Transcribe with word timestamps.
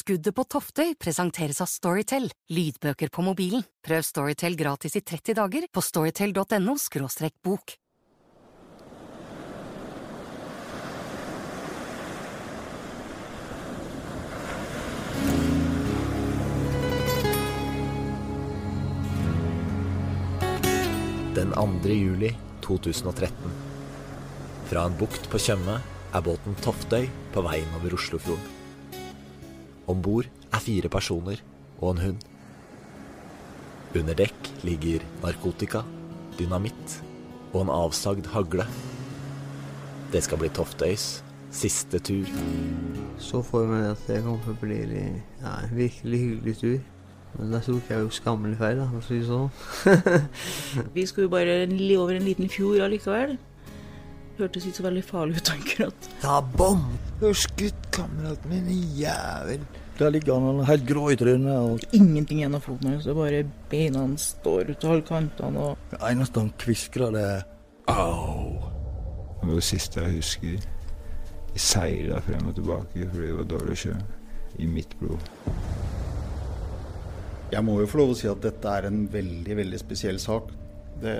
Skuddet 0.00 0.32
på 0.32 0.46
Toftøy 0.48 0.94
presenteres 0.96 1.58
av 1.60 1.68
Storytel, 1.68 2.30
lydbøker 2.48 3.10
på 3.12 3.20
mobilen. 3.26 3.60
Prøv 3.84 4.04
Storytel 4.06 4.54
gratis 4.56 4.94
i 4.96 5.02
30 5.04 5.34
dager 5.36 5.66
på 5.68 5.82
storytel.no– 5.84 6.76
bok. 7.44 7.74
Den 21.36 21.52
2. 21.52 21.90
juli 21.92 22.30
2013. 22.64 23.52
Fra 24.70 24.86
en 24.86 24.96
bukt 24.96 25.28
på 25.28 25.42
Tjøme 25.42 25.76
er 26.14 26.24
båten 26.24 26.56
Toftøy 26.64 27.04
på 27.34 27.44
vei 27.44 27.58
innover 27.66 27.98
Oslofjorden. 28.00 28.59
Om 29.90 30.02
bord 30.04 30.28
er 30.52 30.62
fire 30.62 30.90
personer 30.92 31.40
og 31.80 31.94
en 31.94 32.02
hund. 32.04 32.26
Under 33.98 34.14
dekk 34.14 34.50
ligger 34.62 35.02
narkotika, 35.24 35.82
dynamitt 36.38 37.00
og 37.50 37.64
en 37.64 37.72
avsagd 37.74 38.30
hagle. 38.30 38.68
Det 40.12 40.22
skal 40.22 40.38
bli 40.38 40.52
Toftøys 40.54 41.24
siste 41.50 41.98
tur. 41.98 42.30
Så 43.18 43.42
for 43.42 43.66
meg 43.66 43.90
at 43.90 44.06
det 44.06 44.22
kom 44.22 44.38
til 44.44 44.54
å 44.54 44.60
bli 44.62 44.78
ja, 44.86 45.56
en 45.58 45.74
virkelig 45.74 46.22
hyggelig 46.22 46.56
tur. 46.62 46.78
Men 47.38 47.52
da 47.54 47.60
tok 47.62 47.90
jeg 47.90 48.02
jo 48.02 48.10
skammelig 48.14 48.58
feil, 48.58 48.80
da, 48.80 48.88
for 48.90 48.98
å 48.98 49.06
si 49.06 49.20
det 49.20 49.28
sånn. 49.28 49.50
Vi 50.96 51.06
skulle 51.06 51.28
jo 51.28 51.34
bare 51.34 51.62
over 51.98 52.16
en 52.16 52.26
liten 52.26 52.50
fjord 52.50 52.82
allikevel. 52.86 53.36
Hørtes 54.40 54.64
ikke 54.64 54.78
så 54.78 54.84
veldig 54.86 55.02
farlig 55.04 55.36
ut 55.36 55.50
akkurat. 55.52 56.10
Ja, 56.22 56.40
bom! 56.56 56.84
Du 57.20 57.26
har 57.26 57.36
skutt 57.36 57.88
kameraten 57.92 58.48
min, 58.48 58.70
jævel. 58.96 59.66
Der 59.98 60.12
ligger 60.14 60.40
han 60.40 60.64
helt 60.64 60.86
grå 60.88 61.10
i 61.12 61.16
trynet. 61.20 61.56
og 61.58 61.80
Ingenting 61.92 62.40
igjen 62.40 62.56
av 62.56 62.64
foten 62.64 62.94
hans, 62.94 63.08
bare 63.16 63.42
beina 63.68 64.06
står 64.16 64.72
ut 64.72 64.86
av 64.86 64.94
alle 64.94 65.04
kantene 65.04 65.64
og 65.66 65.90
Det 65.92 66.00
eneste 66.08 66.40
han 66.40 66.52
kviskrer, 66.62 67.12
det 67.12 67.24
er 67.34 67.42
au. 67.92 68.56
Det 69.42 69.48
var 69.50 69.60
det 69.60 69.66
siste 69.68 70.00
jeg 70.06 70.16
husker. 70.16 70.68
Jeg 71.50 71.64
seila 71.66 72.20
frem 72.24 72.48
og 72.48 72.56
tilbake 72.56 73.10
fordi 73.12 73.26
det 73.26 73.36
var 73.42 73.52
dårlig 73.52 73.78
sjø. 73.84 73.94
I 74.60 74.66
mitt 74.66 74.96
blod. 75.00 75.28
Jeg 77.52 77.64
må 77.66 77.76
jo 77.80 77.88
få 77.90 78.00
lov 78.00 78.14
å 78.14 78.16
si 78.18 78.28
at 78.30 78.40
dette 78.42 78.72
er 78.72 78.88
en 78.88 79.04
veldig, 79.12 79.56
veldig 79.58 79.78
spesiell 79.80 80.20
sak. 80.22 80.48
Det 81.02 81.14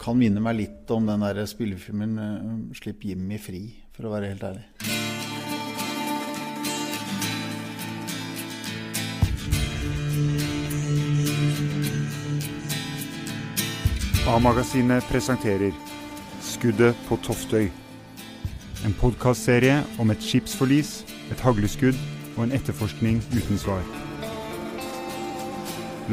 kan 0.00 0.18
minne 0.18 0.42
meg 0.42 0.58
litt 0.58 0.90
om 0.94 1.06
den 1.08 1.24
der 1.24 1.44
spillefilmen 1.48 2.18
eh, 2.18 2.74
'Slipp 2.74 3.04
Jimmy 3.04 3.38
fri', 3.38 3.66
for 3.94 4.08
å 4.08 4.14
være 4.14 4.32
helt 4.32 4.44
ærlig. 4.44 4.66
A-magasinet 14.24 15.04
presenterer 15.10 15.72
Skuddet 16.40 16.96
på 17.08 17.18
Toftøy. 17.22 17.68
En 18.84 18.96
podkastserie 18.96 19.82
om 20.00 20.10
et 20.10 20.24
skipsforlis, 20.24 21.04
et 21.32 21.44
hagleskudd 21.44 22.00
og 22.36 22.46
en 22.46 22.56
etterforskning 22.56 23.20
uten 23.36 23.60
svar. 23.60 23.84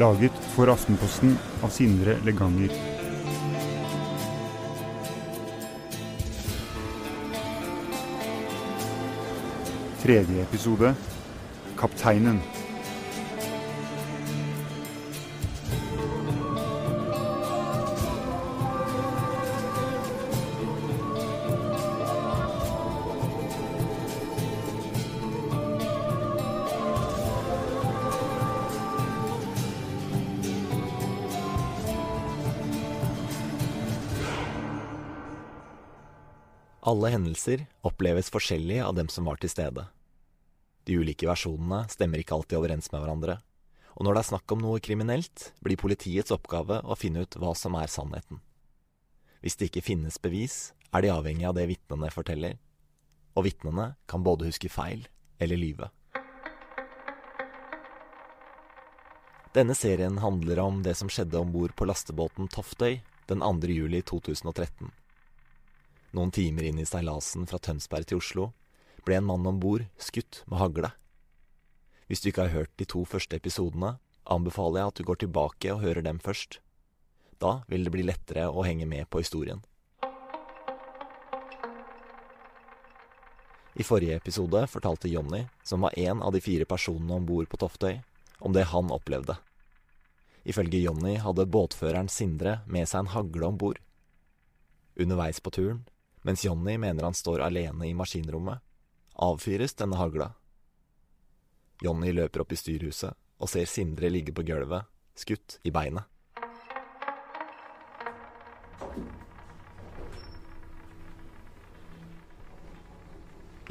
Laget 0.00 0.36
for 0.54 0.72
Aftenposten 0.72 1.36
av 1.64 1.72
Sindre 1.72 2.16
Leganger. 2.24 2.91
Tredje 10.02 10.40
episode 10.42 10.94
Kapteinen. 11.76 12.40
Alle 36.92 37.08
hendelser 37.08 37.62
oppleves 37.88 38.28
forskjellig 38.28 38.82
av 38.84 38.92
dem 38.98 39.08
som 39.08 39.24
var 39.24 39.38
til 39.40 39.48
stede. 39.48 39.86
De 40.84 40.98
ulike 41.00 41.24
versjonene 41.24 41.86
stemmer 41.88 42.20
ikke 42.20 42.36
alltid 42.36 42.58
overens 42.58 42.90
med 42.92 43.00
hverandre, 43.00 43.36
og 43.96 44.04
når 44.04 44.18
det 44.18 44.20
er 44.20 44.28
snakk 44.28 44.52
om 44.52 44.60
noe 44.60 44.82
kriminelt, 44.84 45.46
blir 45.64 45.80
politiets 45.80 46.34
oppgave 46.34 46.82
å 46.84 46.98
finne 46.98 47.24
ut 47.24 47.38
hva 47.40 47.54
som 47.56 47.78
er 47.80 47.88
sannheten. 47.88 48.42
Hvis 49.40 49.56
det 49.56 49.70
ikke 49.70 49.86
finnes 49.88 50.20
bevis, 50.20 50.58
er 50.92 51.06
de 51.06 51.14
avhengig 51.14 51.48
av 51.48 51.56
det 51.56 51.64
vitnene 51.70 52.12
forteller, 52.12 52.58
og 53.32 53.46
vitnene 53.48 53.94
kan 54.10 54.26
både 54.26 54.50
huske 54.50 54.68
feil 54.68 55.06
eller 55.40 55.60
lyve. 55.64 55.88
Denne 59.56 59.76
serien 59.76 60.20
handler 60.20 60.60
om 60.60 60.84
det 60.84 60.98
som 61.00 61.08
skjedde 61.08 61.40
om 61.40 61.56
bord 61.56 61.72
på 61.78 61.88
lastebåten 61.88 62.52
Toftøy 62.52 63.00
den 63.32 63.40
2. 63.40 63.72
juli 63.72 64.04
2013. 64.04 64.92
Noen 66.12 66.30
timer 66.30 66.66
inn 66.68 66.80
i 66.80 66.84
seilasen 66.84 67.46
fra 67.48 67.56
Tønsberg 67.62 68.08
til 68.08 68.20
Oslo 68.20 68.50
ble 69.06 69.16
en 69.16 69.26
mann 69.26 69.46
om 69.48 69.60
bord 69.60 69.86
skutt 69.96 70.42
med 70.46 70.60
hagle. 70.60 70.92
Hvis 72.06 72.20
du 72.20 72.28
ikke 72.28 72.44
har 72.46 72.56
hørt 72.56 72.72
de 72.76 72.84
to 72.84 73.06
første 73.08 73.38
episodene, 73.38 73.96
anbefaler 74.28 74.82
jeg 74.82 74.92
at 74.92 74.98
du 75.00 75.06
går 75.08 75.20
tilbake 75.22 75.72
og 75.72 75.80
hører 75.80 76.04
dem 76.04 76.20
først. 76.20 76.60
Da 77.40 77.62
vil 77.72 77.86
det 77.86 77.92
bli 77.94 78.04
lettere 78.04 78.50
å 78.52 78.64
henge 78.66 78.86
med 78.86 79.08
på 79.08 79.22
historien. 79.24 79.64
I 83.72 83.86
forrige 83.88 84.18
episode 84.20 84.66
fortalte 84.68 85.08
Jonny, 85.08 85.46
som 85.64 85.80
var 85.80 85.96
en 85.96 86.20
av 86.20 86.34
de 86.36 86.42
fire 86.44 86.68
personene 86.68 87.16
om 87.16 87.24
bord 87.26 87.48
på 87.48 87.56
Toftøy, 87.56 88.02
om 88.44 88.52
det 88.52 88.68
han 88.68 88.92
opplevde. 88.92 89.38
Ifølge 90.44 90.82
Jonny 90.82 91.16
hadde 91.22 91.48
båtføreren 91.48 92.10
Sindre 92.12 92.58
med 92.66 92.90
seg 92.90 93.06
en 93.06 93.12
hagle 93.14 93.48
om 93.48 93.56
bord. 93.56 93.80
Underveis 95.00 95.40
på 95.40 95.54
turen, 95.56 95.80
mens 96.22 96.44
Jonny 96.44 96.78
mener 96.78 97.04
han 97.04 97.14
står 97.14 97.42
alene 97.42 97.88
i 97.88 97.94
maskinrommet, 97.94 98.62
avfyres 99.14 99.74
denne 99.74 99.98
hagla. 99.98 100.32
Jonny 101.82 102.12
løper 102.14 102.44
opp 102.44 102.52
i 102.54 102.58
styrhuset 102.58 103.18
og 103.42 103.50
ser 103.50 103.66
Sindre 103.66 104.10
ligge 104.12 104.34
på 104.34 104.44
gulvet, 104.46 104.86
skutt 105.18 105.58
i 105.66 105.74
beinet. 105.74 106.06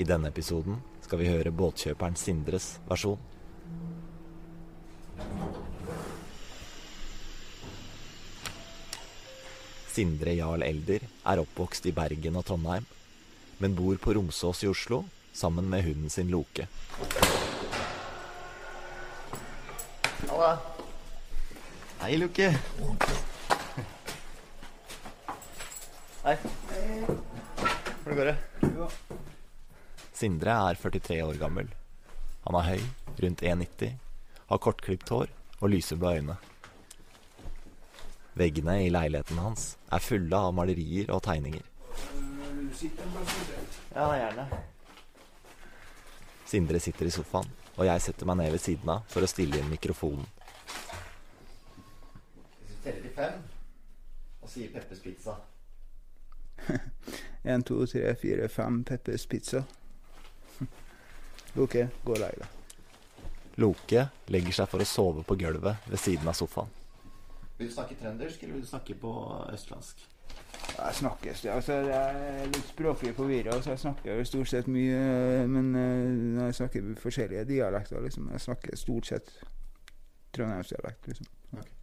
I 0.02 0.08
denne 0.08 0.32
episoden 0.32 0.80
skal 1.06 1.20
vi 1.22 1.30
høre 1.30 1.52
båtkjøperen 1.54 2.16
Sindres 2.20 2.74
versjon. 2.90 3.20
Sindre 9.92 10.32
Jarl 10.38 10.64
Elder 10.64 11.04
er 11.04 11.40
oppvokst 11.42 11.84
i 11.90 11.92
Bergen 11.92 12.38
og 12.40 12.46
Trondheim, 12.48 12.86
men 13.60 13.74
bor 13.76 13.98
på 14.00 14.14
Romsås 14.16 14.62
i 14.64 14.70
Oslo 14.72 15.02
sammen 15.36 15.68
med 15.68 15.84
hunden 15.84 16.10
sin 16.10 16.30
Loke. 16.32 16.68
Halla. 20.30 20.52
Hei, 22.06 22.16
Loke. 22.22 22.48
Hei. 26.24 26.38
Hvordan 28.06 28.16
går 28.22 28.32
det? 28.32 28.38
Sindre 30.16 30.56
er 30.70 30.80
43 30.80 31.20
år 31.26 31.42
gammel. 31.42 31.68
Han 32.48 32.58
er 32.62 32.70
høy, 32.70 32.88
rundt 33.26 33.44
1,90, 33.44 34.00
har 34.48 34.64
kortklipt 34.64 35.12
hår 35.12 35.28
og 35.60 35.76
lyseblå 35.76 36.16
øyne. 36.16 36.40
Veggene 38.34 38.78
i 38.86 38.92
leiligheten 38.92 39.40
hans 39.44 39.74
er 39.92 40.04
fulle 40.04 40.38
av 40.38 40.54
malerier 40.56 41.10
og 41.12 41.24
tegninger. 41.26 41.66
Ja, 43.92 44.06
gjerne. 44.16 44.46
Sindre 46.48 46.80
sitter 46.80 47.10
i 47.10 47.12
sofaen, 47.12 47.50
og 47.76 47.86
jeg 47.88 48.04
setter 48.04 48.30
meg 48.30 48.40
ned 48.40 48.54
ved 48.56 48.64
siden 48.64 48.94
av 48.94 49.04
for 49.12 49.24
å 49.24 49.30
stille 49.30 49.60
inn 49.60 49.70
mikrofonen. 49.72 50.28
Hvis 52.62 52.72
du 52.72 52.80
teller 52.86 53.04
til 53.04 53.14
fem 53.20 53.38
og 54.42 54.50
sier 54.50 54.72
Peppers 54.74 55.04
Pizza 55.04 55.36
En, 57.52 57.64
to, 57.64 57.84
tre, 57.90 58.16
fire, 58.22 58.48
fem 58.50 58.84
Peppers 58.88 59.26
Pizza. 59.28 59.64
Loke, 61.58 61.88
gå 62.06 62.16
og 62.16 62.22
legg 62.22 62.38
deg. 62.40 62.60
Loke 63.60 64.06
legger 64.32 64.62
seg 64.62 64.70
for 64.72 64.84
å 64.84 64.88
sove 64.88 65.26
på 65.28 65.36
gulvet 65.42 65.90
ved 65.92 66.00
siden 66.00 66.30
av 66.32 66.38
sofaen. 66.38 66.81
Vil 67.62 67.70
du 67.70 67.74
snakke 67.76 67.94
trøndersk, 67.94 68.42
eller 68.44 68.56
vil 68.58 68.64
du 68.64 68.68
snakke 68.68 68.96
på 68.98 69.10
østlandsk? 69.54 70.00
Jeg 70.72 70.96
snakker 70.98 71.30
altså, 71.54 71.74
Jeg 71.74 72.22
er 72.28 72.48
litt 72.50 72.70
språklig 72.72 73.12
forvirra, 73.14 73.60
så 73.62 73.76
jeg 73.76 73.82
snakker 73.84 74.18
jo 74.18 74.24
stort 74.26 74.50
sett 74.50 74.70
mye 74.72 75.44
Men 75.50 75.68
uh, 75.76 76.48
jeg 76.48 76.56
snakker 76.58 76.88
forskjellige 76.98 77.44
dialekter, 77.52 78.02
liksom. 78.02 78.32
Jeg 78.34 78.42
snakker 78.42 78.80
stort 78.82 79.12
sett 79.12 79.30
trondheimsdialekt, 80.34 81.08
liksom. 81.12 81.28
Okay. 81.54 81.76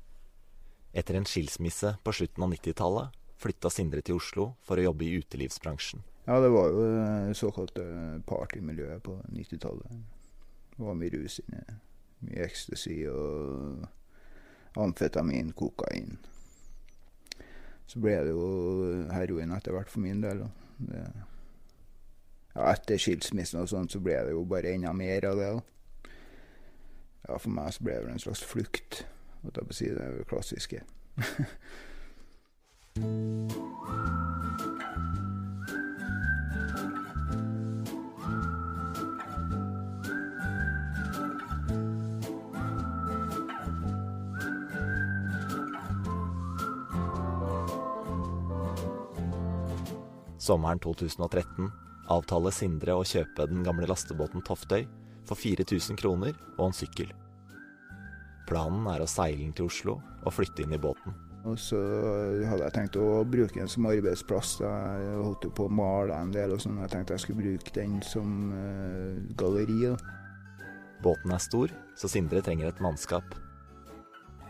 Etter 0.99 1.19
en 1.21 1.29
skilsmisse 1.31 1.93
på 2.03 2.15
slutten 2.17 2.47
av 2.47 2.51
90-tallet 2.57 3.15
flytta 3.39 3.71
Sindre 3.71 4.03
til 4.03 4.19
Oslo 4.19 4.49
for 4.67 4.81
å 4.81 4.89
jobbe 4.89 5.07
i 5.07 5.13
utelivsbransjen. 5.21 6.03
Ja, 6.27 6.41
det 6.43 6.51
var 6.51 6.73
jo 6.73 6.89
det 6.89 7.37
såkalte 7.39 7.85
partymiljøet 8.27 9.05
på 9.07 9.15
90-tallet. 9.31 9.95
Det 10.75 10.89
var 10.89 10.99
mye 10.99 11.15
rus 11.15 11.39
inne. 11.45 11.79
Mye 12.27 12.49
ecstasy 12.49 13.05
og 13.13 13.87
amfetamin, 14.79 15.53
kokain. 15.57 16.19
Så 17.89 18.01
ble 18.05 18.17
det 18.27 18.35
jo 18.35 18.49
heroin 19.15 19.55
etter 19.57 19.73
hvert 19.73 19.91
for 19.91 20.05
min 20.05 20.21
del. 20.25 20.45
Det, 20.79 21.03
ja, 22.55 22.73
etter 22.73 23.01
skilsmissen 23.01 23.63
og 23.63 23.71
sånt 23.71 23.95
så 23.95 24.01
ble 24.03 24.19
det 24.27 24.35
jo 24.35 24.45
bare 24.49 24.75
enda 24.75 24.93
mer 24.97 25.29
av 25.31 25.41
det. 25.41 25.51
Ja, 27.29 27.37
for 27.37 27.53
meg 27.53 27.73
så 27.77 27.85
ble 27.89 27.97
det 28.03 28.13
en 28.13 28.25
slags 28.27 28.45
flukt. 28.45 29.05
Og 29.45 29.55
da 29.57 29.65
si 29.73 29.89
det 29.93 30.03
er 30.05 30.19
jo 30.19 30.29
klassiske. 30.29 30.83
Sommeren 50.49 50.81
2013 50.81 51.69
avtaler 52.09 52.55
Sindre 52.57 52.95
å 52.97 53.05
kjøpe 53.05 53.45
den 53.51 53.61
gamle 53.67 53.85
lastebåten 53.91 54.41
Toftøy 54.47 54.87
for 55.29 55.37
4000 55.37 55.99
kroner 56.01 56.37
og 56.57 56.71
en 56.71 56.77
sykkel. 56.77 57.11
Planen 58.49 58.87
er 58.89 59.05
å 59.05 59.09
seile 59.11 59.43
den 59.43 59.53
til 59.53 59.69
Oslo 59.69 59.99
og 60.23 60.33
flytte 60.33 60.65
inn 60.65 60.73
i 60.73 60.81
båten. 60.81 61.13
Og 61.49 61.59
så 61.61 61.79
hadde 62.49 62.65
jeg 62.65 62.75
tenkt 62.79 62.97
å 62.97 63.27
bruke 63.29 63.61
den 63.61 63.69
som 63.69 63.91
arbeidsplass. 63.91 64.55
Jeg 64.63 65.19
holdt 65.21 65.45
jo 65.45 65.53
på 65.53 65.67
å 65.69 65.75
male 65.81 66.17
en 66.17 66.33
del, 66.33 66.55
og 66.57 66.65
sånn. 66.65 66.81
Jeg 66.81 66.95
tenkte 66.95 67.19
jeg 67.19 67.27
skulle 67.27 67.45
bruke 67.45 67.75
den 67.77 67.99
som 68.05 68.49
uh, 68.55 69.21
galleri. 69.39 69.93
Båten 71.05 71.37
er 71.37 71.45
stor, 71.45 71.77
så 71.97 72.09
Sindre 72.09 72.41
trenger 72.45 72.73
et 72.73 72.81
mannskap. 72.85 73.37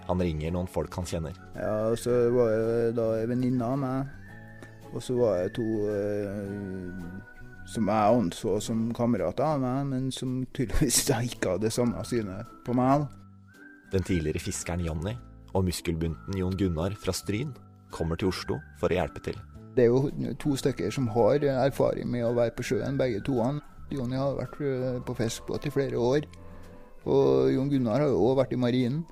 Han 0.07 0.23
ringer 0.23 0.55
noen 0.55 0.71
folk 0.71 0.95
han 0.95 1.11
kjenner. 1.11 1.35
Ja, 1.59 1.91
og 1.91 1.99
så 2.01 2.15
var 2.33 2.55
det 2.55 2.95
da 2.97 3.11
ei 3.19 3.27
venninne 3.29 3.67
av 3.67 3.83
meg 3.83 4.15
og 4.93 5.03
så 5.05 5.17
var 5.19 5.43
det 5.43 5.55
to 5.59 5.67
uh, 5.85 7.29
som 7.69 7.89
jeg 7.93 8.19
anså 8.23 8.57
som 8.65 8.87
kamerater 8.97 9.45
av 9.45 9.61
meg, 9.63 9.87
men 9.91 10.11
som 10.15 10.41
tydeligvis 10.57 11.05
ikke 11.31 11.57
hadde 11.57 11.73
samme 11.73 12.05
synet 12.09 12.49
på 12.65 12.77
meg. 12.77 13.07
Den 13.93 14.05
tidligere 14.05 14.41
fiskeren 14.43 14.85
Jonny 14.85 15.15
og 15.57 15.65
muskelbunten 15.69 16.37
Jon 16.37 16.57
Gunnar 16.61 16.97
fra 17.01 17.13
Stryn 17.17 17.55
kommer 17.93 18.21
til 18.21 18.33
Oslo 18.33 18.59
for 18.81 18.93
å 18.93 18.99
hjelpe 18.99 19.23
til. 19.25 19.39
Det 19.77 19.87
er 19.87 19.93
jo 19.93 20.35
to 20.41 20.57
stykker 20.59 20.93
som 20.93 21.09
har 21.15 21.45
erfaring 21.55 22.09
med 22.11 22.27
å 22.27 22.35
være 22.37 22.57
på 22.57 22.67
sjøen, 22.67 22.99
begge 23.01 23.23
to. 23.25 23.39
Jonny 23.95 24.19
har 24.19 24.37
vært 24.37 24.59
eh, 24.65 24.99
på 25.05 25.15
fiskebåt 25.17 25.69
i 25.69 25.73
flere 25.73 26.01
år. 26.01 26.27
Og 27.09 27.53
Jon 27.55 27.71
Gunnar 27.71 28.03
har 28.03 28.11
jo 28.11 28.25
òg 28.27 28.41
vært 28.43 28.57
i 28.57 28.61
marinen. 28.61 29.05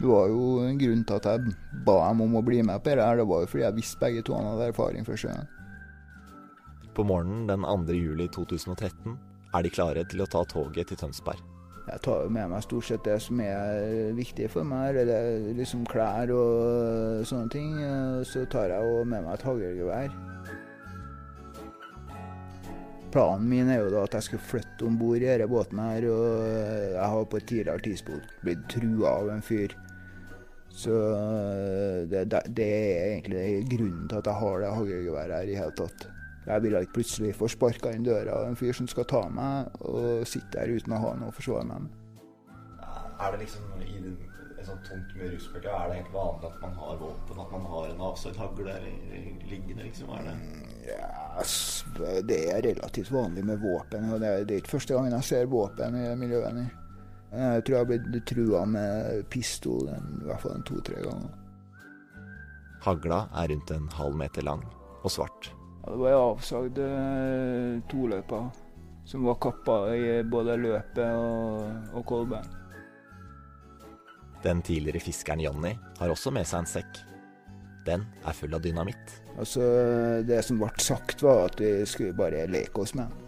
Det 0.00 0.08
var 0.08 0.30
jo 0.32 0.44
en 0.64 0.78
grunn 0.80 1.02
til 1.04 1.18
at 1.18 1.26
jeg 1.28 1.54
ba 1.84 1.96
dem 2.08 2.22
om 2.24 2.38
å 2.38 2.40
bli 2.44 2.62
med 2.64 2.80
på 2.80 2.94
dette. 2.94 3.08
Det 3.20 3.26
var 3.28 3.42
jo 3.42 3.48
fordi 3.52 3.64
jeg 3.66 3.76
visste 3.76 4.00
begge 4.00 4.22
to 4.24 4.36
hadde 4.38 4.70
erfaring 4.72 5.04
fra 5.04 5.18
sjøen. 5.20 5.50
På 6.96 7.04
morgenen 7.04 7.44
den 7.50 7.66
2. 7.68 7.98
juli 7.98 8.28
2013 8.32 9.18
er 9.52 9.66
de 9.66 9.72
klare 9.74 10.04
til 10.08 10.24
å 10.24 10.28
ta 10.30 10.40
toget 10.48 10.88
til 10.88 11.00
Tønsberg. 11.02 11.42
Jeg 11.90 12.00
tar 12.06 12.30
med 12.32 12.48
meg 12.52 12.64
stort 12.64 12.86
sett 12.86 13.04
det 13.04 13.18
som 13.20 13.40
er 13.44 14.14
viktig 14.16 14.48
for 14.52 14.64
meg, 14.64 14.96
eller 15.02 15.50
liksom 15.58 15.84
klær 15.90 16.32
og 16.32 17.26
sånne 17.28 17.52
ting. 17.52 17.76
Så 18.24 18.46
tar 18.48 18.72
jeg 18.72 19.04
med 19.10 19.26
meg 19.26 19.34
et 19.34 19.44
haglgevær. 19.44 20.16
Planen 23.10 23.48
min 23.50 23.68
er 23.74 23.82
jo 23.82 23.92
da 23.92 24.06
at 24.06 24.16
jeg 24.16 24.28
skal 24.28 24.44
flytte 24.52 24.86
om 24.86 24.96
bord 24.96 25.18
i 25.18 25.26
denne 25.26 25.50
båten 25.50 25.82
her, 25.82 26.08
og 26.08 26.26
jeg 26.94 27.06
har 27.12 27.24
på 27.26 27.40
et 27.40 27.48
tidligere 27.52 27.84
tidspunkt 27.84 28.36
blitt 28.46 28.68
trua 28.70 29.16
av 29.18 29.32
en 29.34 29.42
fyr 29.42 29.74
så 30.70 30.96
eh, 31.14 32.08
det, 32.08 32.24
det, 32.56 32.66
er 32.66 33.04
egentlig 33.10 33.44
grunnen 33.70 34.08
til 34.08 34.20
at 34.20 34.30
jeg 34.30 34.40
har 34.42 34.62
det 34.62 34.72
haglgeværet 34.78 35.36
her 35.36 35.52
i 35.52 35.58
hele 35.58 35.76
tatt. 35.76 36.08
Jeg 36.46 36.62
vil 36.62 36.76
ikke 36.78 36.96
plutselig 36.98 37.34
få 37.36 37.50
sparka 37.52 37.92
inn 37.94 38.06
døra 38.06 38.38
av 38.38 38.48
en 38.48 38.56
fyr 38.58 38.72
som 38.76 38.88
skal 38.88 39.06
ta 39.10 39.26
meg, 39.28 39.70
og 39.84 40.26
sitte 40.26 40.56
der 40.56 40.72
uten 40.72 40.96
å 40.96 41.02
ha 41.02 41.12
noe 41.18 41.30
å 41.30 41.36
forsvare 41.36 41.68
meg 41.68 41.86
med. 41.86 41.96
Er 43.20 43.34
det 43.34 43.42
liksom 43.42 43.82
i 43.84 43.98
en 44.00 44.16
sånn 44.64 44.80
tomt 44.86 45.12
med 45.18 45.34
rusmiljø, 45.34 45.68
er 45.68 45.92
det 45.92 46.00
helt 46.00 46.14
vanlig 46.14 46.48
at 46.48 46.58
man 46.64 46.74
har 46.80 46.98
våpen? 47.00 47.44
At 47.44 47.52
man 47.52 47.68
har 47.74 47.90
en 47.90 48.02
avsagt 48.08 48.40
hagle 48.40 48.76
liggende, 49.50 49.84
liksom? 49.84 50.12
Er 50.16 50.30
det 50.30 50.36
ja, 50.90 51.42
det 52.24 52.38
er 52.50 52.62
relativt 52.64 53.12
vanlig 53.12 53.44
med 53.44 53.60
våpen. 53.60 54.12
og 54.12 54.20
Det 54.20 54.28
er, 54.28 54.44
det 54.44 54.54
er 54.54 54.62
ikke 54.64 54.76
første 54.78 54.96
gangen 54.96 55.12
jeg 55.18 55.28
ser 55.28 55.50
våpen 55.52 55.96
i 56.00 56.06
miljøet. 56.16 56.79
Jeg 57.30 57.62
tror 57.62 57.76
jeg 57.76 57.84
har 57.84 57.90
blitt 57.90 58.26
trua 58.26 58.64
med 58.66 59.22
pistol 59.30 59.86
i 59.86 60.24
hvert 60.26 60.42
fall 60.42 60.64
to-tre 60.66 60.98
ganger. 61.04 61.36
Hagla 62.82 63.20
er 63.38 63.52
rundt 63.52 63.70
en 63.70 63.86
halv 63.94 64.16
meter 64.18 64.42
lang 64.46 64.64
og 65.04 65.12
svart. 65.12 65.52
Ja, 65.84 65.92
det 65.92 66.00
var 66.00 66.10
ei 66.10 66.16
avsagd 66.18 66.80
eh, 66.84 67.76
toløyper 67.90 68.48
som 69.10 69.24
var 69.28 69.38
kappa 69.42 69.76
i 69.94 70.22
både 70.22 70.56
løpet 70.60 71.06
og, 71.18 71.94
og 71.96 72.04
kolben. 72.06 72.56
Den 74.44 74.62
tidligere 74.64 75.02
fiskeren 75.04 75.42
Jonny 75.44 75.74
har 75.98 76.12
også 76.12 76.32
med 76.32 76.48
seg 76.48 76.62
en 76.62 76.70
sekk. 76.70 77.00
Den 77.86 78.04
er 78.24 78.36
full 78.36 78.54
av 78.56 78.62
dynamitt. 78.64 79.16
Altså, 79.40 79.62
Det 80.26 80.40
som 80.44 80.60
ble 80.60 80.70
sagt, 80.80 81.22
var 81.24 81.46
at 81.48 81.60
vi 81.60 81.72
skulle 81.88 82.16
bare 82.16 82.46
leke 82.48 82.82
oss 82.84 82.94
med 82.96 83.08
den. 83.08 83.26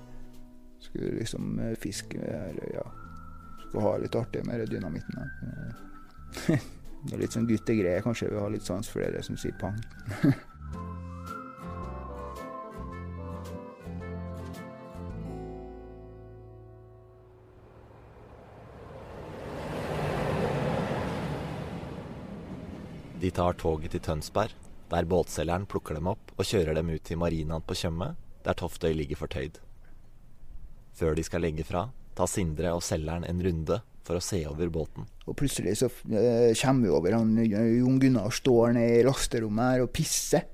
Skulle 0.83 1.13
liksom 1.21 1.61
fiske 1.81 2.19
med 2.19 2.51
eller 2.53 2.77
ja, 2.77 2.87
skal 3.73 3.83
ha 3.83 3.97
litt 3.97 4.15
artig 4.15 4.45
med 4.45 4.69
dynamitten. 4.69 5.33
det 7.09 7.15
er 7.17 7.21
litt 7.23 7.33
sånn 7.33 7.49
guttegreier. 7.49 8.03
kanskje. 8.05 8.29
Vi 8.29 8.41
har 8.41 8.51
litt 8.53 8.67
sans 8.69 8.89
for 8.89 9.01
det 9.01 9.23
som 9.25 9.39
sier 9.41 9.57
pang. 9.61 9.79
De 23.23 23.31
tar 23.31 23.55
toget 23.55 23.95
til 23.95 24.03
Tønsberg, 24.03 24.51
der 24.91 25.07
båtselgeren 25.07 25.65
plukker 25.71 25.95
dem 25.95 26.09
opp 26.11 26.33
og 26.35 26.45
kjører 26.45 26.75
dem 26.75 26.91
ut 26.91 27.05
til 27.07 27.21
marinaen 27.23 27.63
på 27.63 27.77
Tjøme, 27.79 28.17
der 28.43 28.59
Toftøy 28.59 28.91
ligger 28.99 29.21
fortøyd. 29.21 29.61
Før 30.99 31.15
de 31.15 31.23
skal 31.23 31.47
legge 31.47 31.63
fra, 31.65 31.87
tar 32.17 32.31
Sindre 32.31 32.75
og 32.77 32.85
selgeren 32.85 33.27
en 33.29 33.43
runde 33.45 33.81
for 34.07 34.19
å 34.19 34.25
se 34.25 34.41
over 34.51 34.71
båten. 34.73 35.07
Og 35.31 35.37
plutselig 35.39 35.77
så 35.81 35.89
eh, 36.11 36.51
kommer 36.59 36.89
vi 36.89 36.93
over 36.93 37.17
han 37.17 37.37
Jon 37.47 38.01
Gunnar 38.03 38.35
står 38.35 38.75
nede 38.77 38.99
i 39.01 39.07
lasterommet 39.07 39.77
her 39.77 39.85
og 39.87 39.93
pisser. 39.95 40.49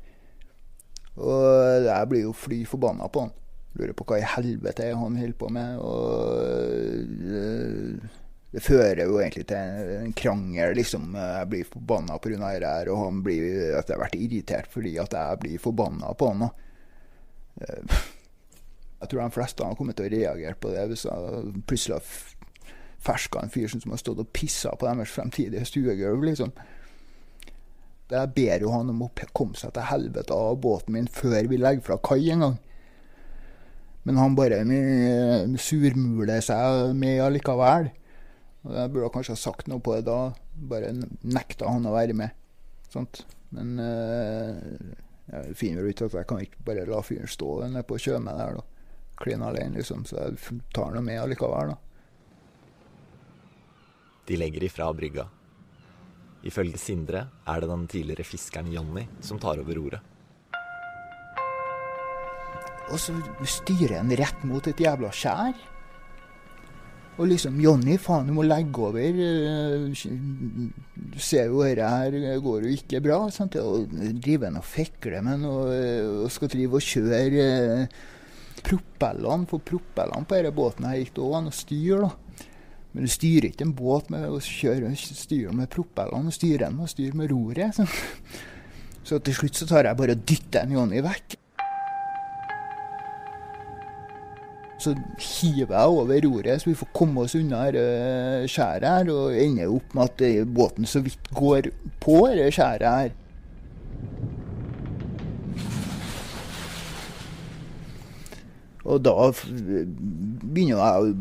Og 1.19 1.89
jeg 1.89 2.11
blir 2.11 2.27
jo 2.27 2.37
fly 2.37 2.63
forbanna 2.69 3.09
på 3.11 3.25
han. 3.25 3.35
Lurer 3.79 3.95
på 3.97 4.07
hva 4.09 4.21
i 4.21 4.29
helvete 4.37 4.93
han 4.93 5.19
holder 5.19 5.39
på 5.39 5.49
med. 5.55 5.81
Og 5.83 7.17
det, 7.25 8.11
det 8.55 8.65
fører 8.65 9.03
jo 9.05 9.19
egentlig 9.21 9.47
til 9.51 9.97
en 9.99 10.15
krangel, 10.17 10.77
liksom. 10.79 11.11
Jeg 11.19 11.51
blir 11.51 11.73
forbanna 11.73 12.21
pga. 12.23 12.53
det 12.61 12.71
her, 12.71 12.93
og 12.93 13.03
han 13.05 13.25
blir 13.25 13.75
har 13.77 14.05
vært 14.05 14.17
irritert 14.17 14.71
fordi 14.73 14.97
at 14.99 15.17
jeg 15.17 15.43
blir 15.43 15.59
forbanna 15.63 16.15
på 16.15 16.31
han. 16.33 16.47
Og, 16.49 17.99
jeg 18.99 19.11
tror 19.11 19.23
de 19.23 19.35
fleste 19.35 19.67
har 19.67 19.79
kommet 19.79 19.99
til 19.99 20.09
å 20.09 20.15
reagere 20.15 20.59
på 20.59 20.73
det 20.75 20.89
hvis 20.91 21.05
jeg 21.07 21.53
plutselig 21.71 21.99
har 22.01 22.39
ferska 22.99 23.43
en 23.43 23.53
fyr 23.53 23.71
som 23.71 23.93
har 23.95 24.01
stått 24.01 24.23
og 24.25 24.33
pissa 24.35 24.73
på 24.75 24.89
deres 24.89 25.13
fremtidige 25.15 25.67
stuegulv, 25.69 26.25
liksom. 26.27 26.51
Jeg 28.09 28.33
ber 28.35 28.65
jo 28.65 28.73
han 28.73 28.91
om 28.91 29.05
å 29.05 29.11
komme 29.37 29.59
seg 29.59 29.75
til 29.77 29.87
helvete 29.91 30.35
av 30.35 30.57
båten 30.65 30.97
min 30.97 31.11
før 31.13 31.47
vi 31.51 31.61
legger 31.61 31.85
fra 31.85 31.99
kai 32.03 32.31
en 32.33 32.43
gang. 32.47 32.57
Men 34.09 34.19
han 34.19 34.37
bare 34.39 34.63
surmuler 35.61 36.41
seg 36.43 36.95
med 36.97 37.21
allikevel. 37.21 37.91
Og 38.65 38.73
jeg 38.75 38.93
burde 38.95 39.11
kanskje 39.15 39.37
ha 39.37 39.43
sagt 39.43 39.69
noe 39.69 39.85
på 39.85 39.99
det 39.99 40.07
da. 40.09 40.33
Bare 40.71 40.95
nekta 40.97 41.69
han 41.69 41.87
å 41.87 41.93
være 41.93 42.17
med. 42.17 42.33
Sånt. 42.89 43.21
Men 43.53 43.77
øh, 43.85 44.57
jeg 45.29 45.55
finner 45.61 45.85
vel 45.85 45.93
ut 45.93 46.03
at 46.09 46.17
jeg 46.17 46.31
kan 46.33 46.43
ikke 46.43 46.65
bare 46.65 46.89
la 46.89 47.05
fyren 47.05 47.31
stå 47.31 47.53
nede 47.67 47.85
på 47.87 48.01
Tjøme 48.01 48.35
der, 48.41 48.57
da 48.59 48.78
klin 49.21 49.43
alene, 49.43 49.79
liksom. 49.81 50.05
Så 50.09 50.17
jeg 50.21 50.61
tar 50.75 50.93
noe 50.95 51.03
med 51.05 51.21
allikevel, 51.23 51.75
da. 51.75 51.79
De 54.29 54.37
legger 54.37 54.67
ifra 54.69 54.91
brygga. 54.93 55.25
Ifølge 56.49 56.79
Sindre 56.79 57.25
er 57.49 57.61
det 57.65 57.69
den 57.71 57.87
tidligere 57.91 58.25
fiskeren 58.29 58.69
Jonny 58.73 59.07
som 59.25 59.41
tar 59.43 59.59
over 59.63 59.75
roret. 59.81 60.15
Og 62.89 62.97
så 63.01 63.13
styrer 63.45 63.99
han 64.01 64.13
rett 64.17 64.45
mot 64.49 64.65
et 64.71 64.79
jævla 64.81 65.11
skjær. 65.13 65.57
Og 67.19 67.27
liksom 67.27 67.57
Jonny, 67.61 67.97
faen, 67.99 68.29
du 68.31 68.33
må 68.37 68.45
legge 68.47 68.79
over. 68.87 69.01
eh, 69.03 69.89
Du 70.95 71.19
ser 71.19 71.49
jo 71.51 71.65
dette 71.65 71.83
her 71.91 72.39
går 72.45 72.63
jo 72.69 72.77
ikke 72.77 73.01
bra. 73.03 73.19
Sant? 73.35 73.57
Og 73.59 73.89
driver 74.23 74.47
han 74.47 74.61
og 74.61 74.65
fikler 74.65 75.25
med 75.27 75.43
noe 75.43 75.67
eh, 75.75 76.07
og 76.23 76.31
skal 76.31 76.49
drive 76.53 76.79
og 76.79 76.87
kjøre 76.87 77.49
eh, 77.83 77.99
propellene. 78.65 79.49
For 79.51 79.63
propellene 79.63 80.29
på 80.29 80.39
denne 80.39 80.55
båten 80.55 80.89
her 80.89 81.01
gikk 81.01 81.15
det 81.17 81.25
òg 81.25 81.37
an 81.39 81.51
å 81.51 81.55
styre, 81.55 82.09
da. 82.09 82.55
Men 82.93 83.05
du 83.05 83.13
styrer 83.13 83.51
ikke 83.51 83.67
en 83.67 83.75
båt 83.77 84.09
med 84.11 84.25
å 84.27 84.39
kjøre 84.43 84.95
styrer 84.97 85.53
med 85.55 85.69
propellene, 85.71 86.33
du 86.33 86.35
styrer 86.35 86.65
den 86.67 86.79
med 86.79 86.89
å 86.89 86.93
styre 86.95 87.19
med 87.21 87.31
roret. 87.31 87.77
Så. 87.77 87.85
så 89.11 89.21
til 89.25 89.37
slutt 89.37 89.61
så 89.61 89.69
tar 89.69 89.91
jeg 89.91 90.01
bare 90.01 90.17
og 90.17 90.25
dytter 90.27 90.65
en 90.65 90.75
Johnny 90.79 91.03
vekk. 91.05 91.37
Så 94.79 94.95
hiver 95.19 95.75
jeg 95.75 95.95
over 96.01 96.21
roret, 96.23 96.63
så 96.63 96.71
vi 96.71 96.77
får 96.79 96.91
komme 96.95 97.25
oss 97.27 97.35
unna 97.35 97.65
skjæret 98.47 98.87
her, 98.87 99.09
og 99.11 99.35
ender 99.35 99.73
opp 99.75 99.97
med 99.97 100.05
at 100.05 100.23
eh, 100.27 100.45
båten 100.47 100.87
så 100.87 101.03
vidt 101.03 101.33
går 101.35 101.73
på 102.03 102.21
skjæret 102.55 102.87
her. 102.89 103.17
Og 108.89 109.03
da 109.05 109.15
begynner 110.49 110.79
jeg 110.81 111.17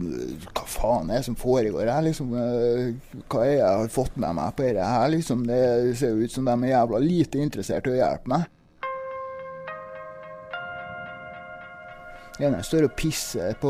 Hva 0.56 0.66
faen 0.72 1.10
er 1.12 1.20
det 1.20 1.28
som 1.28 1.36
foregår 1.40 1.90
her, 1.92 2.04
liksom? 2.06 2.32
Eh, 2.40 3.24
Hva 3.28 3.42
er 3.44 3.50
det 3.50 3.58
jeg 3.58 3.82
har 3.82 3.92
fått 3.92 4.16
med 4.16 4.38
meg 4.38 4.54
på 4.56 4.68
dette 4.68 4.88
her, 4.88 5.10
liksom? 5.12 5.44
Det 5.48 5.98
ser 6.00 6.14
jo 6.14 6.24
ut 6.28 6.36
som 6.36 6.48
de 6.48 6.56
er 6.56 6.72
jævla 6.78 7.02
lite 7.04 7.42
interessert 7.44 7.90
i 7.90 7.96
å 7.96 8.00
hjelpe 8.00 8.32
meg. 8.32 8.48
Den 12.38 12.52
ene 12.54 12.62
står 12.62 12.86
og 12.86 12.94
pisser 12.94 13.56
på, 13.58 13.70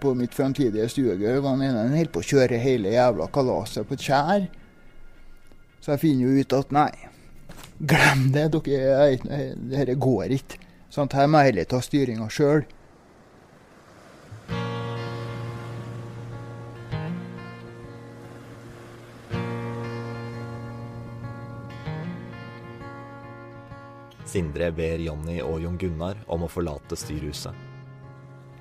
på 0.00 0.10
mitt 0.14 0.34
framtidige 0.36 0.88
stuegulv. 0.92 1.46
Den 1.46 1.62
ene 1.70 1.86
holder 1.94 2.10
på 2.12 2.20
å 2.20 2.28
kjøre 2.30 2.58
hele 2.60 2.92
jævla 2.92 3.30
kalaset 3.32 3.88
på 3.88 3.96
et 3.96 4.04
kjær. 4.04 4.44
Så 5.80 5.94
jeg 5.94 6.02
finner 6.02 6.28
jo 6.28 6.42
ut 6.44 6.56
at 6.58 6.74
nei, 6.76 6.90
glem 7.80 8.26
det. 8.34 8.50
Dere, 8.52 9.14
er 9.32 9.54
dette 9.56 9.96
går 9.96 10.36
ikke. 10.36 10.60
Sånn, 10.92 11.08
her 11.14 11.30
må 11.30 11.40
jeg 11.40 11.54
heller 11.54 11.70
ta 11.70 11.80
styringa 11.80 12.28
sjøl. 12.28 12.66
Sindre 24.30 24.68
ber 24.70 25.02
Jonny 25.02 25.40
og 25.42 25.58
Jon 25.64 25.78
Gunnar 25.80 26.20
om 26.30 26.44
å 26.46 26.50
forlate 26.50 26.94
styrhuset. 26.98 27.66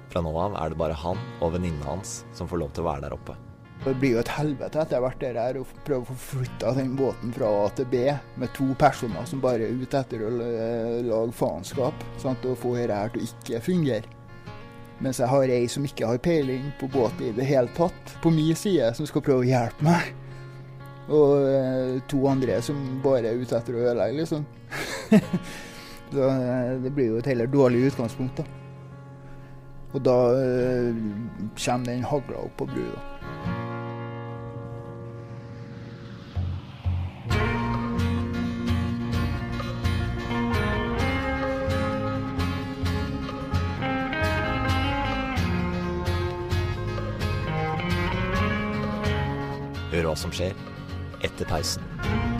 Fra 0.09 0.23
nå 0.25 0.31
av 0.41 0.55
er 0.57 0.71
det 0.71 0.79
bare 0.81 0.97
han 0.97 1.19
og 1.45 1.53
venninna 1.53 1.91
hans 1.91 2.23
som 2.33 2.49
får 2.49 2.63
lov 2.63 2.71
til 2.73 2.81
å 2.81 2.87
være 2.87 3.03
der 3.05 3.13
oppe. 3.13 3.35
Det 3.83 3.93
blir 3.95 4.17
jo 4.17 4.19
et 4.19 4.31
helvete 4.33 4.81
etter 4.81 4.99
hvert 4.99 5.19
det 5.21 5.29
der 5.37 5.59
å 5.61 5.65
prøve 5.85 6.01
å 6.01 6.07
få 6.09 6.15
flytta 6.39 6.73
den 6.75 6.95
båten 6.99 7.31
fra 7.35 7.51
A 7.61 7.67
til 7.77 7.85
B 7.91 8.01
med 8.41 8.51
to 8.57 8.65
personer 8.81 9.27
som 9.29 9.43
bare 9.43 9.69
er 9.69 9.77
ute 9.77 10.01
etter 10.01 10.25
å 10.25 10.31
eh, 10.43 10.97
lage 11.05 11.35
faenskap. 11.37 12.01
Sant? 12.19 12.43
Og 12.49 12.57
få 12.59 12.73
dette 12.75 12.97
her 12.97 13.13
til 13.13 13.23
å 13.23 13.29
ikke 13.29 13.61
fungere. 13.69 14.15
Mens 14.99 15.21
jeg 15.21 15.31
har 15.31 15.53
ei 15.53 15.69
som 15.71 15.85
ikke 15.87 16.09
har 16.09 16.19
peiling 16.19 16.73
på 16.81 16.89
båt 16.91 17.21
i 17.23 17.29
det 17.37 17.45
hele 17.47 17.71
tatt, 17.77 18.17
på 18.19 18.33
min 18.35 18.57
side, 18.57 18.89
som 18.97 19.07
skal 19.07 19.23
prøve 19.23 19.45
å 19.45 19.47
hjelpe 19.47 19.85
meg. 19.85 20.09
Og 21.07 21.45
eh, 21.47 22.01
to 22.11 22.25
andre 22.27 22.57
som 22.65 22.81
bare 23.05 23.29
er 23.29 23.39
ute 23.39 23.55
etter 23.55 23.77
å 23.77 23.85
ødelegge, 23.85 24.25
liksom. 24.25 24.43
Så 26.11 26.29
eh, 26.29 26.81
det 26.83 26.91
blir 26.93 27.11
jo 27.13 27.19
et 27.19 27.29
heller 27.29 27.45
dårlig 27.45 27.85
utgangspunkt, 27.91 28.37
da. 28.37 28.43
Og 29.93 30.05
da 30.05 30.17
øh, 30.37 30.95
kommer 31.65 31.85
den 31.85 32.03
hagla 32.03 32.45
opp 32.45 32.57
på 32.57 32.65
brua. 32.65 32.99
Hør 49.89 50.05
hva 50.05 50.15
som 50.15 50.31
skjer 50.31 50.53
etter 51.25 51.49
pausen. 51.49 52.38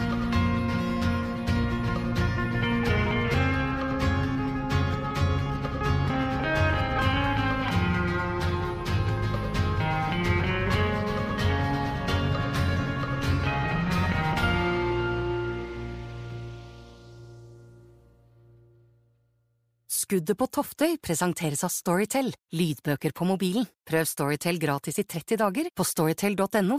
Skuddet 20.19 20.35
på 20.35 20.47
Toftøy 20.51 20.97
presenteres 20.99 21.61
av 21.63 21.71
Storytel, 21.71 22.33
lydbøker 22.51 23.13
på 23.15 23.23
mobilen. 23.23 23.63
Prøv 23.87 24.03
Storytel 24.03 24.57
gratis 24.59 24.97
i 24.99 25.05
30 25.07 25.37
dager 25.39 25.69
på 25.71 25.83
storytel.no 25.87 26.75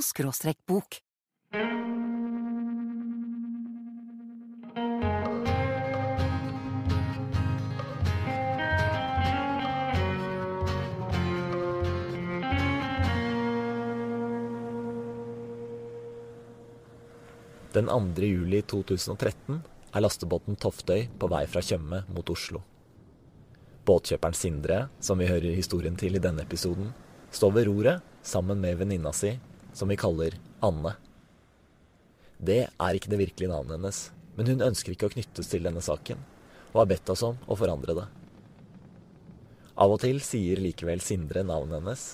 bok. 0.68 0.99
Den 17.73 17.88
2. 17.88 18.20
juli 18.20 18.61
2013 18.61 19.62
er 19.94 20.04
lastebåten 20.04 20.61
Toftøy 20.61 21.09
på 21.16 21.32
vei 21.32 21.47
fra 21.49 21.64
Tjøme 21.64 22.04
mot 22.12 22.28
Oslo. 22.28 22.61
Båtkjøperen 23.90 24.37
Sindre, 24.38 24.85
som 25.02 25.18
vi 25.18 25.26
hører 25.26 25.56
historien 25.56 25.97
til 25.99 26.14
i 26.14 26.23
denne 26.23 26.44
episoden, 26.47 26.92
står 27.35 27.54
ved 27.56 27.66
roret 27.66 28.04
sammen 28.23 28.61
med 28.62 28.78
venninna 28.78 29.11
si, 29.16 29.32
som 29.75 29.90
vi 29.90 29.99
kaller 29.99 30.37
Anne. 30.62 30.92
Det 32.38 32.61
er 32.70 32.97
ikke 32.97 33.11
det 33.11 33.18
virkelige 33.18 33.50
navnet 33.50 33.78
hennes, 33.78 33.99
men 34.37 34.52
hun 34.52 34.62
ønsker 34.68 34.94
ikke 34.94 35.11
å 35.11 35.14
knyttes 35.16 35.50
til 35.50 35.66
denne 35.66 35.82
saken, 35.82 36.23
og 36.70 36.85
har 36.85 36.90
bedt 36.92 37.11
oss 37.11 37.25
om 37.26 37.42
å 37.50 37.59
forandre 37.59 37.99
det. 37.99 38.06
Av 39.80 39.90
og 39.90 40.02
til 40.04 40.23
sier 40.23 40.62
likevel 40.62 41.02
Sindre 41.02 41.42
navnet 41.42 41.80
hennes, 41.80 42.06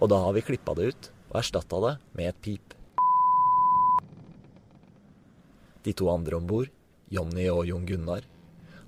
og 0.00 0.08
da 0.14 0.22
har 0.24 0.32
vi 0.32 0.46
klippa 0.48 0.72
det 0.78 0.92
ut 0.94 1.12
og 1.28 1.38
erstatta 1.42 1.84
det 1.84 1.94
med 2.16 2.32
et 2.32 2.42
pip. 2.44 2.76
De 5.84 5.92
to 5.92 6.08
andre 6.08 6.40
om 6.40 6.48
bord, 6.48 6.72
Jonny 7.12 7.50
og 7.52 7.66
Jon 7.68 7.84
Gunnar, 7.84 8.24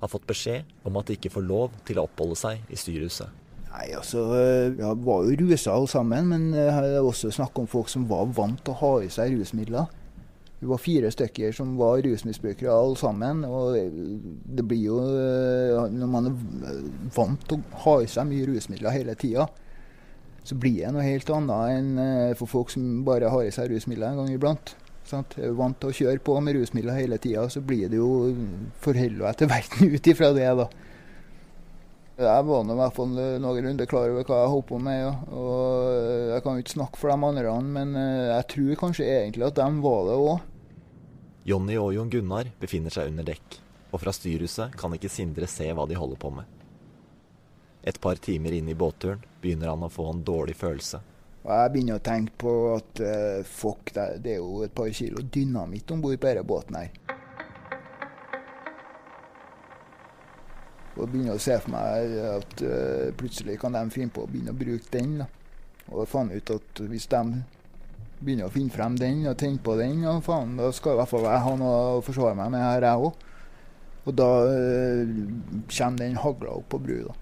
har 0.05 0.13
fått 0.13 0.29
beskjed 0.29 0.71
om 0.85 1.01
at 1.01 1.09
de 1.09 1.19
ikke 1.19 1.33
får 1.35 1.49
lov 1.49 1.75
til 1.89 2.01
å 2.01 2.07
oppholde 2.07 2.39
seg 2.39 2.71
i 2.71 2.79
styrehuset. 2.79 3.43
Nei, 3.75 3.89
altså, 3.97 4.23
eh, 4.39 4.71
vi 4.77 4.93
var 5.09 5.27
jo 5.27 5.37
rusa 5.41 5.75
alle 5.75 5.91
sammen, 5.91 6.31
men 6.31 6.47
eh, 6.55 6.81
det 6.85 6.95
er 7.01 7.03
også 7.03 7.33
snakk 7.35 7.59
om 7.59 7.67
folk 7.67 7.91
som 7.91 8.07
var 8.11 8.29
vant 8.37 8.63
til 8.63 8.77
å 8.77 8.81
ha 8.85 8.95
i 9.03 9.11
seg 9.11 9.35
rusmidler. 9.35 9.91
Vi 10.65 10.69
var 10.71 10.79
fire 10.81 11.11
stykker 11.13 11.53
som 11.53 11.75
var 11.77 11.99
rusmisbrukere 12.01 12.73
alle 12.73 12.97
sammen. 12.97 13.43
Og 13.45 13.75
det 14.57 14.65
blir 14.65 14.87
jo 14.87 15.01
eh, 15.03 15.91
Når 15.93 16.09
man 16.09 16.31
er 16.31 16.79
vant 17.13 17.43
til 17.51 17.59
å 17.61 17.83
ha 17.85 17.99
i 18.01 18.09
seg 18.09 18.31
mye 18.31 18.47
rusmidler 18.49 18.95
hele 18.95 19.17
tida, 19.21 19.45
så 20.45 20.57
blir 20.61 20.79
det 20.81 20.95
noe 20.95 21.05
helt 21.05 21.29
annet 21.37 21.75
enn 21.75 22.01
eh, 22.01 22.33
for 22.39 22.49
folk 22.49 22.73
som 22.73 23.03
bare 23.05 23.29
har 23.33 23.45
i 23.45 23.53
seg 23.53 23.69
rusmidler 23.75 24.13
en 24.15 24.23
gang 24.23 24.33
iblant. 24.33 24.75
Sant? 25.05 25.37
Er 25.37 25.53
vant 25.57 25.77
til 25.81 25.91
å 25.91 25.97
kjøre 25.99 26.23
på 26.25 26.39
med 26.41 26.57
rusmidler 26.57 26.97
hele 26.97 27.19
tida, 27.21 27.45
så 27.53 27.61
blir 27.61 27.91
det 27.93 28.01
jo 28.01 28.33
Forholder 28.85 29.27
jeg 29.29 29.41
til 29.41 29.51
verden 29.53 29.95
ut 29.95 30.11
ifra 30.15 30.31
det, 30.37 30.49
da. 30.63 30.69
Jeg 32.15 32.47
var 32.47 32.63
nå 32.63 32.77
i 32.77 32.79
hvert 32.79 32.95
fall 32.95 33.15
noenlunde 33.43 33.87
klar 33.91 34.13
over 34.13 34.23
hva 34.23 34.37
jeg 34.45 34.51
holdt 34.53 34.69
på 34.69 34.79
med. 34.79 35.31
Og 35.35 35.95
jeg 36.31 36.45
kan 36.45 36.55
jo 36.55 36.63
ikke 36.63 36.75
snakke 36.77 37.01
for 37.01 37.11
de 37.11 37.29
andre, 37.29 37.55
men 37.75 37.97
eh, 37.99 38.29
jeg 38.31 38.49
tror 38.53 38.81
kanskje 38.85 39.09
egentlig 39.11 39.49
at 39.49 39.59
de 39.59 39.67
var 39.83 40.05
det 40.07 40.19
òg. 40.23 40.51
Jonny 41.45 41.75
og 41.77 41.91
Jon 41.93 42.13
Gunnar 42.13 42.53
befinner 42.61 42.95
seg 42.95 43.11
under 43.11 43.27
dekk, 43.27 43.59
og 43.91 44.01
fra 44.01 44.15
styrhuset 44.15 44.79
kan 44.79 44.95
ikke 44.97 45.11
Sindre 45.13 45.49
se 45.51 45.67
hva 45.75 45.89
de 45.91 45.99
holder 45.99 46.21
på 46.23 46.31
med. 46.39 46.47
Et 47.85 47.99
par 48.01 48.17
timer 48.17 48.55
inn 48.57 48.71
i 48.71 48.79
båtturen 48.79 49.21
begynner 49.43 49.75
han 49.75 49.85
å 49.85 49.91
få 49.93 50.07
en 50.13 50.23
dårlig 50.25 50.55
følelse. 50.57 51.03
Og 51.45 51.51
jeg 51.53 51.73
begynner 51.75 51.99
å 51.99 52.05
tenke 52.05 52.33
på 52.41 52.53
at 52.73 53.01
uh, 53.05 53.45
fuck, 53.45 53.91
det, 53.93 54.05
det 54.25 54.37
er 54.37 54.41
jo 54.41 54.63
et 54.65 54.73
par 54.73 54.89
kilo 54.97 55.21
dynamitt 55.29 55.91
om 55.93 56.01
bord 56.01 56.17
på 56.17 56.31
denne 56.31 56.45
båten 56.49 56.79
her. 56.79 56.95
Og 60.95 61.11
begynner 61.11 61.35
å 61.35 61.43
se 61.43 61.59
for 61.61 61.75
meg 61.75 62.15
at 62.31 62.63
uh, 62.65 63.11
plutselig 63.19 63.59
kan 63.61 63.77
de 63.77 63.83
finne 63.93 64.15
på 64.15 64.25
å 64.25 64.31
begynne 64.31 64.55
å 64.55 64.57
bruke 64.57 64.89
den. 64.95 65.19
da. 65.21 65.29
Og 65.93 66.09
fant 66.09 66.33
ut 66.33 66.53
at 66.55 66.81
hvis 66.89 67.11
de 67.13 67.23
begynner 68.25 68.49
å 68.49 68.55
finne 68.55 68.73
frem 68.73 68.97
den 68.97 69.27
og 69.29 69.37
tenne 69.37 69.61
på 69.61 69.75
den, 69.77 70.01
ja, 70.07 70.15
faen, 70.25 70.57
da 70.57 70.71
skal 70.73 70.95
i 70.95 71.01
hvert 71.03 71.13
fall 71.13 71.27
jeg 71.29 71.45
ha 71.45 71.57
noe 71.61 71.83
å 71.99 72.05
forsvare 72.07 72.39
meg 72.41 72.55
med 72.55 72.65
her, 72.65 72.89
jeg 72.89 73.11
òg. 73.11 73.29
Og 74.05 74.17
da 74.17 74.31
uh, 74.49 75.13
kommer 75.69 76.01
den 76.01 76.17
hagla 76.25 76.57
opp 76.57 76.73
på 76.73 76.81
brua. 76.89 77.19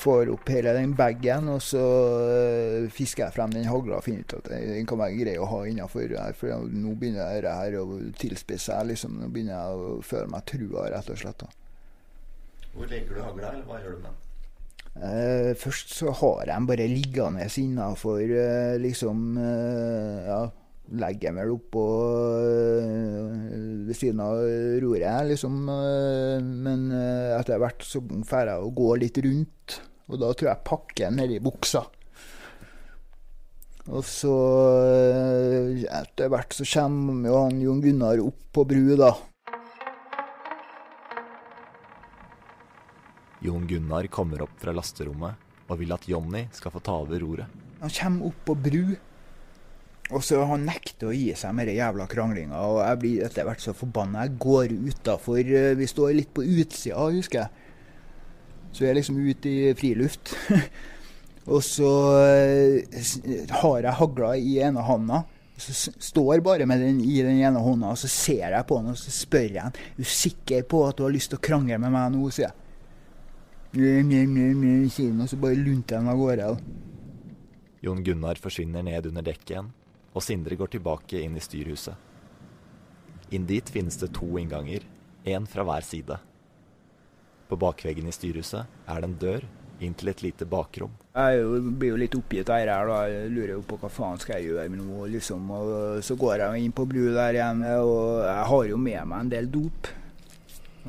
Får 0.00 0.30
opp 0.32 0.48
hele 0.52 0.72
den 0.76 0.94
bagen, 0.98 1.48
og 1.52 1.60
så 1.64 1.82
eh, 2.30 2.88
fisker 2.92 3.26
jeg 3.26 3.36
frem 3.36 3.54
den 3.54 3.68
hagla 3.68 3.98
og 3.98 4.06
finner 4.06 4.24
ut 4.24 4.36
at 4.38 4.50
den 4.50 4.88
kan 4.88 5.00
være 5.00 5.18
grei 5.20 5.36
å 5.40 5.48
ha 5.50 5.60
innafor 5.68 6.16
her. 6.16 6.36
For 6.36 6.66
nå 6.72 6.94
begynner 7.00 7.44
det 7.44 7.56
her 7.58 7.78
å 7.82 7.86
tilspisse 8.20 8.70
seg. 8.70 8.88
Liksom. 8.92 9.18
Nå 9.20 9.30
begynner 9.32 9.56
jeg 9.56 9.84
å 9.84 10.00
føle 10.06 10.32
meg 10.32 10.46
trua, 10.50 10.88
rett 10.94 11.12
og 11.12 11.20
slett. 11.20 11.44
da. 11.44 11.52
Hvor 12.74 12.90
legger 12.90 13.16
du 13.16 13.22
hagla, 13.24 13.54
eller 13.54 13.68
hva 13.68 13.80
gjør 13.82 13.96
du 13.96 14.02
med 14.02 14.10
den? 14.10 14.26
Uh, 14.90 15.52
først 15.54 15.92
så 15.94 16.10
har 16.18 16.40
jeg 16.40 16.48
den 16.50 16.64
bare 16.66 16.86
liggende 16.90 17.44
innafor 17.62 18.24
uh, 18.26 18.74
liksom 18.82 19.36
uh, 19.38 20.16
Ja, 20.26 20.40
legger 20.98 21.30
den 21.30 21.38
vel 21.38 21.52
oppå 21.54 21.84
eh, 22.40 23.36
ved 23.86 23.96
siden 23.96 24.22
av 24.24 24.40
roret, 24.82 25.28
liksom. 25.30 25.62
eh, 25.70 26.40
men 26.42 26.88
eh, 26.94 27.36
etter 27.38 27.60
hvert 27.62 27.84
så 27.86 28.02
får 28.02 28.50
jeg 28.50 28.64
å 28.64 28.74
gå 28.74 28.90
litt 29.02 29.20
rundt, 29.26 29.78
og 30.10 30.18
da 30.18 30.30
tror 30.34 30.50
jeg 30.50 30.66
pakker 30.66 31.06
den 31.06 31.20
nedi 31.20 31.38
buksa. 31.42 31.84
Og 33.90 34.04
så 34.06 34.34
eh, 34.86 35.84
etter 35.88 36.30
hvert 36.30 36.54
så 36.54 36.66
kommer 36.68 37.30
jo 37.30 37.42
han 37.46 37.60
Jon 37.62 37.82
Gunnar 37.82 38.22
opp 38.22 38.40
på 38.54 38.66
bru, 38.68 38.94
da. 38.98 39.14
Jon 43.40 43.64
Gunnar 43.66 44.06
kommer 44.12 44.44
opp 44.44 44.58
fra 44.60 44.74
lasterommet 44.76 45.48
og 45.70 45.78
vil 45.80 45.94
at 45.94 46.04
Jonny 46.10 46.44
skal 46.52 46.74
få 46.74 46.82
ta 46.84 46.98
over 47.00 47.22
roret. 47.22 47.60
Han 47.80 47.94
kommer 47.94 48.28
opp 48.28 48.42
på 48.50 48.56
bru, 48.58 48.82
og 50.10 50.24
så 50.26 50.42
han 50.50 50.66
nekter 50.66 51.08
å 51.08 51.14
gi 51.14 51.30
seg 51.38 51.54
med 51.56 51.70
den 51.70 51.78
jævla 51.78 52.08
kranglinga. 52.10 52.60
Og 52.66 52.82
jeg 52.82 53.00
blir 53.00 53.24
etter 53.28 53.46
hvert 53.46 53.62
så 53.62 53.72
forbanna. 53.76 54.26
Jeg 54.26 54.38
går 54.42 54.74
utafor 54.90 55.52
Vi 55.78 55.88
står 55.88 56.16
litt 56.18 56.32
på 56.34 56.44
utsida, 56.44 57.06
husker 57.06 57.44
jeg. 57.44 57.69
Så 58.70 58.84
jeg 58.84 58.92
er 58.92 58.98
liksom 59.00 59.18
ute 59.18 59.50
i 59.50 59.74
friluft. 59.78 60.34
og 61.54 61.62
så 61.66 61.90
eh, 62.22 63.02
har 63.62 63.82
jeg 63.82 63.98
hagla 64.00 64.32
i 64.38 64.58
ene 64.62 64.84
hånda. 64.86 65.24
Og 65.60 65.64
så 65.64 65.74
står 65.76 65.98
står 66.06 66.40
bare 66.44 66.66
med 66.66 66.80
den 66.80 67.00
i 67.04 67.18
den 67.20 67.36
ene 67.42 67.60
hånda, 67.60 67.92
og 67.92 67.98
så 68.00 68.08
ser 68.08 68.54
jeg 68.54 68.66
på 68.66 68.78
han 68.80 68.94
og 68.94 68.96
så 68.96 69.12
spør 69.12 69.50
jeg 69.50 69.60
han 69.60 69.74
Er 69.76 69.98
du 69.98 70.08
sikker 70.08 70.62
på 70.64 70.86
at 70.86 70.96
du 70.96 71.04
har 71.04 71.12
lyst 71.12 71.34
til 71.34 71.40
å 71.40 71.44
krangle 71.44 71.76
med 71.82 71.92
meg 71.92 72.14
nå, 72.14 72.30
sier 72.32 72.48
jeg. 72.48 72.56
Og 75.20 75.28
så 75.28 75.36
bare 75.36 75.60
lunter 75.60 76.00
han 76.00 76.08
av 76.08 76.16
gårde. 76.18 76.48
Jon 77.84 78.00
Gunnar 78.04 78.40
forsvinner 78.40 78.82
ned 78.84 79.06
under 79.12 79.24
dekket 79.24 79.52
igjen, 79.54 79.68
og 80.16 80.24
Sindre 80.24 80.56
går 80.56 80.72
tilbake 80.74 81.20
inn 81.20 81.36
i 81.36 81.44
styrhuset. 81.44 81.94
Inn 83.30 83.46
dit 83.46 83.68
finnes 83.70 84.00
det 84.00 84.10
to 84.16 84.26
innganger, 84.40 84.82
én 85.28 85.46
fra 85.48 85.62
hver 85.68 85.84
side. 85.86 86.18
På 87.50 87.58
bakveggen 87.58 88.06
i 88.06 88.14
styrehuset 88.14 88.86
er 88.86 89.00
det 89.02 89.08
en 89.08 89.18
dør 89.18 89.46
inn 89.82 89.94
til 89.96 90.10
et 90.12 90.22
lite 90.22 90.46
bakrom. 90.46 90.92
Jeg 91.16 91.62
blir 91.80 91.94
jo 91.94 91.98
litt 91.98 92.14
oppgitt 92.14 92.50
av 92.52 92.60
dette. 92.60 92.76
da. 92.90 92.98
Jeg 93.10 93.32
lurer 93.34 93.54
jo 93.56 93.64
på 93.66 93.78
hva 93.80 93.90
faen 93.90 94.20
skal 94.20 94.38
jeg 94.38 94.52
gjøre 94.52 94.68
med 94.70 94.84
noe. 94.84 95.08
liksom. 95.08 95.50
Og 95.56 96.04
så 96.04 96.16
går 96.20 96.44
jeg 96.44 96.64
inn 96.66 96.76
på 96.76 96.86
bru 96.86 97.08
der 97.16 97.38
igjen, 97.38 97.64
og 97.80 98.22
jeg 98.26 98.46
har 98.52 98.68
jo 98.70 98.76
med 98.76 99.08
meg 99.10 99.24
en 99.24 99.32
del 99.34 99.50
dop. 99.50 99.90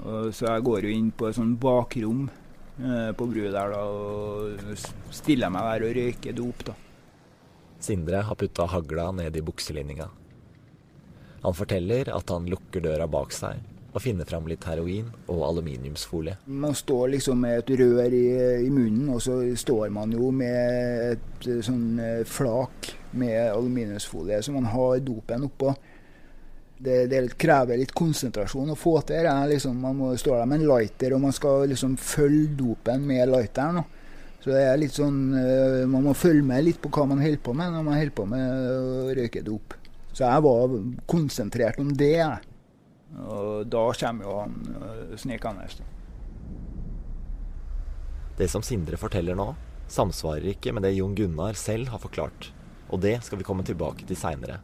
Og 0.04 0.30
så 0.36 0.52
jeg 0.52 0.68
går 0.68 0.86
jo 0.88 0.94
inn 1.00 1.10
på 1.12 1.28
et 1.28 1.36
sånt 1.36 1.58
bakrom 1.60 2.30
eh, 2.30 3.12
på 3.18 3.28
bru 3.28 3.42
der 3.50 3.74
da, 3.74 3.82
og 3.82 4.78
stiller 5.12 5.52
meg 5.52 5.68
der 5.68 5.88
og 5.88 5.98
røyker 5.98 6.38
dop. 6.38 6.66
da. 6.70 6.78
Sindre 7.82 8.22
har 8.22 8.38
putta 8.38 8.70
hagla 8.70 9.10
ned 9.12 9.36
i 9.36 9.42
bukselinninga. 9.42 10.08
Han 11.42 11.58
forteller 11.58 12.12
at 12.14 12.30
han 12.30 12.46
lukker 12.46 12.84
døra 12.86 13.08
bak 13.10 13.34
seg 13.34 13.71
og 13.92 14.02
finner 14.02 14.28
fram 14.28 14.48
litt 14.48 14.64
heroin 14.68 15.10
og 15.28 15.44
aluminiumsfolie. 15.50 16.38
Man 16.46 16.76
står 16.76 17.14
liksom 17.16 17.42
med 17.44 17.60
et 17.60 17.72
rør 17.82 18.16
i, 18.16 18.26
i 18.66 18.70
munnen, 18.72 19.10
og 19.12 19.22
så 19.24 19.42
står 19.58 19.92
man 19.92 20.14
jo 20.16 20.32
med 20.36 21.08
et 21.12 21.48
eh, 21.48 21.64
sånn 21.66 22.00
eh, 22.00 22.22
flak 22.28 22.94
med 23.20 23.50
aluminiumsfolie, 23.52 24.40
så 24.42 24.54
man 24.56 24.70
har 24.72 25.02
dopen 25.04 25.48
oppå. 25.50 25.74
Det, 26.82 27.04
det 27.12 27.26
krever 27.38 27.78
litt 27.78 27.92
konsentrasjon 27.94 28.72
å 28.74 28.80
få 28.80 28.96
til. 29.06 29.28
Liksom, 29.52 29.76
man 29.84 30.00
må 30.00 30.14
stå 30.18 30.40
der 30.40 30.48
med 30.50 30.64
en 30.64 30.70
lighter, 30.72 31.14
og 31.14 31.26
man 31.28 31.36
skal 31.36 31.68
liksom 31.70 31.98
følge 32.00 32.56
dopen 32.64 33.04
med 33.06 33.30
lighteren. 33.30 33.84
Og. 33.84 34.00
Så 34.42 34.50
det 34.50 34.64
er 34.66 34.80
litt 34.82 34.96
sånn, 34.96 35.20
eh, 35.38 35.84
Man 35.86 36.08
må 36.08 36.16
følge 36.18 36.46
med 36.48 36.64
litt 36.66 36.80
på 36.82 36.90
hva 36.90 37.06
man 37.12 37.22
holder 37.22 37.44
på 37.44 37.54
med 37.54 37.76
når 37.76 37.86
man 37.86 38.00
holder 38.00 38.16
på 38.18 38.26
med 38.32 38.72
å 38.72 39.12
røyke 39.20 39.44
dop. 39.46 39.76
Så 40.12 40.26
jeg 40.26 40.44
var 40.48 40.74
konsentrert 41.12 41.78
om 41.84 41.92
det. 41.94 42.16
jeg. 42.24 42.51
Og 43.20 43.68
da 43.68 43.84
kommer 44.00 44.28
jo 44.28 44.38
han 44.40 44.56
øh, 44.72 45.18
snikende. 45.20 45.68
Det 48.38 48.48
som 48.50 48.64
Sindre 48.64 48.98
forteller 48.98 49.36
nå, 49.38 49.52
samsvarer 49.92 50.54
ikke 50.54 50.74
med 50.74 50.88
det 50.88 50.96
Jon 50.96 51.16
Gunnar 51.16 51.58
selv 51.60 51.92
har 51.92 52.02
forklart, 52.02 52.52
og 52.90 53.04
det 53.04 53.18
skal 53.26 53.42
vi 53.42 53.48
komme 53.48 53.66
tilbake 53.68 54.08
til 54.08 54.18
seinere. 54.18 54.62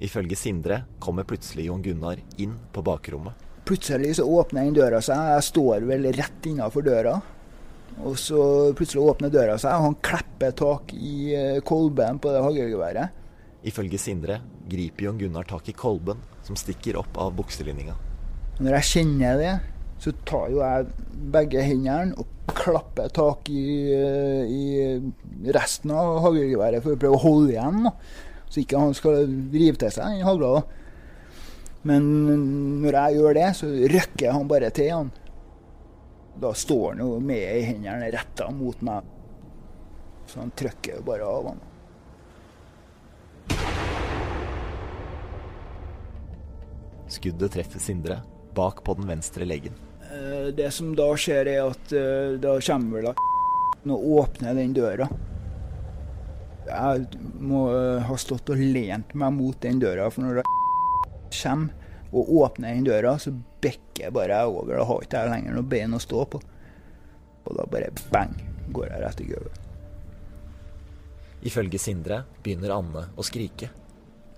Ifølge 0.00 0.36
Sindre 0.36 0.82
kommer 0.98 1.28
plutselig 1.28 1.68
Jon 1.68 1.82
Gunnar 1.84 2.20
inn 2.40 2.56
på 2.72 2.82
bakrommet. 2.82 3.36
Plutselig 3.68 4.16
så 4.16 4.24
åpner 4.26 4.64
den 4.64 4.78
døra 4.78 4.98
seg. 5.04 5.20
Jeg 5.36 5.46
står 5.50 5.84
vel 5.86 6.08
rett 6.16 6.48
innafor 6.48 6.82
døra. 6.82 7.18
Og 8.00 8.16
så 8.18 8.40
plutselig 8.76 9.04
åpner 9.04 9.32
døra 9.32 9.58
seg, 9.60 9.76
og 9.76 9.90
han 9.90 9.96
klipper 10.02 10.54
tak 10.56 10.94
i 10.96 11.34
eh, 11.36 11.58
kolben 11.66 12.18
på 12.22 12.32
det 12.32 12.42
haglgeværet. 12.46 13.16
Ifølge 13.66 13.98
Sindre 14.00 14.40
griper 14.70 15.08
Jon 15.08 15.18
Gunnar 15.20 15.48
tak 15.48 15.68
i 15.68 15.76
kolben 15.76 16.22
som 16.46 16.56
stikker 16.56 16.96
opp 17.00 17.18
av 17.20 17.34
bukselinninga. 17.36 17.96
Når 18.60 18.76
jeg 18.78 18.88
kjenner 18.90 19.40
det, 19.40 19.54
så 20.00 20.12
tar 20.28 20.48
jo 20.52 20.62
jeg 20.62 20.88
begge 21.32 21.62
hendene 21.64 22.16
og 22.16 22.54
klapper 22.56 23.10
tak 23.12 23.48
i, 23.52 23.92
eh, 23.92 24.48
i 24.48 25.52
resten 25.52 25.92
av 25.92 26.22
haglgeværet 26.24 26.82
for 26.84 26.96
å 26.96 27.00
prøve 27.00 27.18
å 27.18 27.24
holde 27.24 27.54
igjen. 27.54 27.84
Da. 27.84 27.92
Så 28.48 28.62
ikke 28.62 28.80
han 28.80 28.96
skal 28.96 29.26
rive 29.52 29.76
til 29.78 29.92
seg 29.92 30.16
den 30.16 30.26
hagla. 30.26 30.64
Men 31.86 32.02
når 32.82 32.96
jeg 32.96 33.18
gjør 33.20 33.38
det, 33.38 33.48
så 33.56 33.70
rykker 33.94 34.34
han 34.36 34.48
bare 34.48 34.70
til 34.74 34.90
han. 34.92 35.12
Da 36.40 36.52
står 36.56 36.94
han 36.94 37.04
jo 37.04 37.20
med 37.20 37.44
i 37.60 37.66
hendene 37.68 38.10
retta 38.12 38.48
mot 38.52 38.80
meg. 38.84 39.04
Så 40.28 40.40
han 40.40 40.52
trykker 40.56 40.98
jo 40.98 41.06
bare 41.06 41.28
av 41.28 41.52
han. 41.52 41.62
Skuddet 47.10 47.52
treffer 47.56 47.82
Sindre 47.82 48.20
bak 48.54 48.84
på 48.86 48.94
den 48.98 49.08
venstre 49.10 49.46
leggen. 49.48 49.74
Eh, 50.10 50.52
Det 50.54 50.70
som 50.74 50.94
da 50.96 51.08
skjer, 51.18 51.48
er 51.50 51.66
at 51.70 51.92
eh, 51.92 52.38
da 52.42 52.56
kommer 52.60 53.00
vel 53.00 53.10
da 53.10 53.14
og 53.94 54.06
åpner 54.20 54.54
den 54.58 54.74
døra. 54.76 55.08
Jeg 56.70 57.20
må 57.40 57.64
eh, 57.74 58.02
ha 58.06 58.16
stått 58.20 58.52
og 58.52 58.60
lent 58.60 59.14
meg 59.18 59.34
mot 59.34 59.58
den 59.62 59.80
døra, 59.82 60.10
for 60.10 60.26
når 60.26 60.40
det 60.40 60.46
kommer 61.42 61.74
og 62.10 62.30
åpner 62.42 62.74
den 62.74 62.86
døra, 62.86 63.16
så 63.22 63.32
bekker 63.62 64.10
bare 64.14 64.42
over. 64.46 64.76
Da 64.76 64.86
har 64.86 65.04
ikke 65.06 65.24
jeg 65.24 65.30
lenger 65.34 65.54
noe 65.58 65.70
bein 65.70 65.94
å 65.94 66.02
stå 66.02 66.24
på. 66.32 66.40
Og 67.46 67.56
da 67.56 67.66
bare 67.70 67.90
bang, 68.10 68.34
går 68.74 68.90
jeg 68.90 69.02
rett 69.04 69.22
i 69.22 69.28
gulvet. 69.30 69.66
Ifølge 71.46 71.78
Sindre 71.80 72.24
begynner 72.44 72.74
Anne 72.74 73.06
å 73.16 73.24
skrike. 73.24 73.70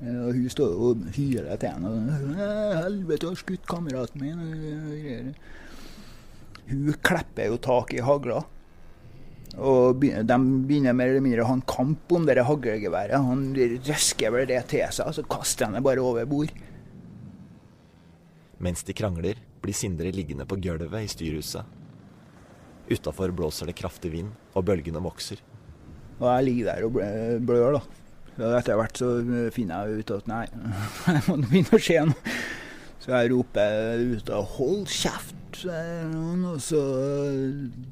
Eh, 0.02 0.18
Og 0.26 0.34
hun 0.34 0.48
står 0.50 0.72
og 0.74 1.04
hyler 1.14 1.56
til 1.62 1.68
henne. 1.70 1.92
«Eh, 2.34 2.80
'Helvete, 2.82 3.28
har 3.28 3.38
skutt 3.38 3.66
kameraten 3.66 4.20
min.' 4.20 5.34
Hun 6.68 6.94
klipper 7.02 7.46
jo 7.50 7.56
tak 7.58 7.92
i 7.94 8.00
hagla. 8.00 8.44
Og 9.58 10.00
de 10.00 10.08
begynner 10.24 10.94
mer 10.96 11.08
eller 11.10 11.20
mindre 11.20 11.42
å 11.44 11.46
ha 11.50 11.52
en 11.58 11.66
kamp 11.68 12.12
om 12.16 12.24
det 12.24 12.38
haglgeværet. 12.38 13.12
Han 13.20 13.52
røsker 13.54 14.32
vel 14.32 14.46
det 14.48 14.62
til 14.68 14.86
seg, 14.90 15.12
så 15.12 15.22
kaster 15.28 15.66
han 15.66 15.74
det 15.74 15.82
bare 15.84 16.00
over 16.00 16.24
bord. 16.24 16.52
Mens 18.62 18.82
de 18.86 18.94
krangler, 18.94 19.36
blir 19.60 19.74
Sindre 19.74 20.10
liggende 20.14 20.46
på 20.46 20.56
gulvet 20.56 21.04
i 21.04 21.10
styrhuset. 21.10 21.64
Utafor 22.90 23.30
blåser 23.34 23.66
det 23.66 23.76
kraftig 23.76 24.10
vind, 24.12 24.32
og 24.54 24.64
bølgene 24.64 25.02
vokser. 25.02 25.38
Og 26.18 26.26
jeg 26.30 26.44
ligger 26.48 26.64
der 26.72 26.84
og 26.86 26.92
blø- 26.96 27.38
blør, 27.44 27.72
da. 27.78 28.01
Etter 28.38 28.78
hvert 28.78 28.96
så 28.98 29.10
finner 29.52 29.88
jeg 29.88 30.02
ut 30.02 30.14
at 30.16 30.30
nei, 30.30 30.44
jeg 31.06 31.24
må 31.28 31.36
begynne 31.42 31.76
å 31.76 31.82
skje 31.82 32.06
noe. 32.08 32.36
Så 33.02 33.10
jeg 33.10 33.32
roper 33.32 34.00
ut 34.14 34.28
og 34.30 34.56
'hold 34.56 34.86
kjeft', 34.86 35.64
og 35.66 36.60
så 36.62 36.82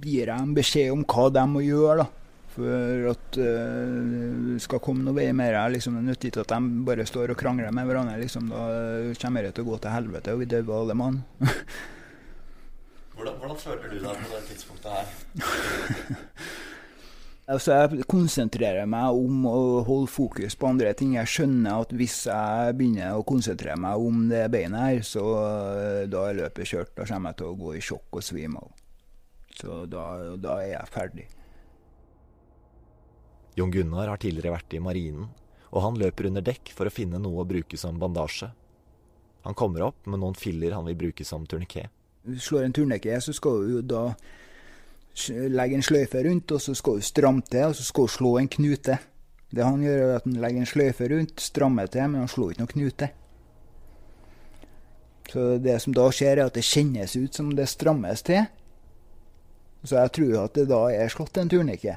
gir 0.04 0.30
jeg 0.30 0.30
dem 0.30 0.54
beskjed 0.54 0.92
om 0.94 1.04
hva 1.04 1.26
de 1.34 1.44
må 1.50 1.64
gjøre. 1.66 2.04
da. 2.04 2.06
For 2.50 3.10
at 3.10 3.36
det 3.36 4.60
det 4.60 4.66
skal 4.66 4.82
komme 4.84 5.04
noe 5.06 5.16
vei 5.16 5.30
mer. 5.32 5.54
her, 5.56 5.70
Liksom, 5.72 5.94
det 5.96 6.04
nytter 6.04 6.28
ikke 6.28 6.44
at 6.44 6.52
de 6.52 6.84
bare 6.84 7.06
står 7.08 7.32
og 7.32 7.38
krangler 7.40 7.72
med 7.72 7.86
hverandre. 7.88 8.18
Liksom, 8.20 8.50
da 8.52 9.14
kommer 9.22 9.46
det 9.46 9.54
til 9.56 9.64
å 9.64 9.70
gå 9.70 9.78
til 9.80 9.94
helvete, 9.94 10.34
og 10.34 10.42
vi 10.42 10.50
dør 10.50 10.74
alle 10.80 10.94
mann. 10.94 11.22
Hvordan, 13.20 13.34
hvordan 13.36 13.56
føler 13.60 13.90
du 13.92 13.98
deg 14.00 14.16
på 14.16 14.28
det 14.32 14.38
tidspunktet 14.48 14.90
her? 14.96 15.06
Altså, 17.50 17.74
jeg 17.74 18.04
konsentrerer 18.06 18.86
meg 18.86 19.16
om 19.18 19.46
å 19.50 19.60
holde 19.86 20.10
fokus 20.12 20.54
på 20.54 20.68
andre 20.68 20.92
ting. 20.94 21.16
Jeg 21.16 21.30
skjønner 21.32 21.82
at 21.82 21.94
hvis 21.98 22.20
jeg 22.28 22.76
begynner 22.78 23.16
å 23.18 23.24
konsentrere 23.26 23.74
meg 23.80 24.04
om 24.06 24.20
det 24.30 24.44
beinet 24.54 24.84
her, 24.84 25.00
så 25.06 25.24
eh, 25.40 26.04
da 26.10 26.28
er 26.28 26.38
løpet 26.44 26.70
kjørt. 26.70 26.92
Da 26.94 27.08
kommer 27.08 27.32
jeg 27.32 27.40
til 27.40 27.50
å 27.50 27.58
gå 27.58 27.74
i 27.74 27.82
sjokk 27.82 28.20
og 28.20 28.22
svime 28.22 28.62
av. 28.62 28.70
Så 29.58 29.80
da, 29.90 30.04
da 30.38 30.60
er 30.62 30.76
jeg 30.76 30.94
ferdig. 30.94 31.26
Jon 33.58 33.74
Gunnar 33.74 34.12
har 34.12 34.20
tidligere 34.22 34.54
vært 34.54 34.76
i 34.78 34.82
marinen, 34.82 35.26
og 35.74 35.82
han 35.84 35.98
løper 35.98 36.28
under 36.30 36.44
dekk 36.46 36.70
for 36.76 36.86
å 36.86 36.94
finne 36.94 37.18
noe 37.18 37.42
å 37.42 37.48
bruke 37.48 37.78
som 37.80 37.98
bandasje. 37.98 38.52
Han 39.42 39.58
kommer 39.58 39.88
opp 39.88 40.06
med 40.06 40.22
noen 40.22 40.38
filler 40.38 40.76
han 40.76 40.86
vil 40.86 40.98
bruke 41.02 41.26
som 41.26 41.48
turniké. 41.50 41.88
Slår 42.30 42.68
en 42.68 42.76
turniké, 42.76 43.16
så 43.24 43.34
skal 43.34 43.64
du 43.64 43.74
jo 43.78 43.82
da 43.82 44.04
legge 45.50 45.76
en 45.76 45.84
sløyfe 45.84 46.22
rundt, 46.24 46.52
og 46.52 46.60
så 46.62 46.74
skal 46.74 46.98
du 46.98 47.06
stramme 47.06 47.42
til, 47.50 47.70
og 47.70 47.76
så 47.76 47.86
skal 47.86 48.06
du 48.06 48.14
slå 48.14 48.34
en 48.38 48.50
knute. 48.50 48.98
Det 49.50 49.64
han 49.66 49.82
gjør, 49.82 50.02
er 50.04 50.16
at 50.16 50.28
han 50.28 50.38
legger 50.42 50.62
en 50.62 50.70
sløyfe 50.70 51.08
rundt, 51.10 51.40
strammer 51.42 51.90
til, 51.90 52.06
men 52.08 52.22
han 52.22 52.30
slår 52.30 52.52
ikke 52.52 52.62
noen 52.62 52.74
knute. 52.74 53.10
Så 55.30 55.46
det 55.62 55.76
som 55.82 55.94
da 55.94 56.06
skjer, 56.14 56.38
er 56.38 56.50
at 56.50 56.56
det 56.58 56.66
kjennes 56.66 57.16
ut 57.16 57.36
som 57.36 57.50
det 57.54 57.68
strammes 57.70 58.22
til. 58.26 58.46
Så 59.86 59.96
jeg 59.96 60.12
tror 60.16 60.38
at 60.44 60.56
det 60.58 60.68
da 60.70 60.80
er 60.92 61.12
slått 61.12 61.38
en 61.40 61.50
turnike. 61.50 61.96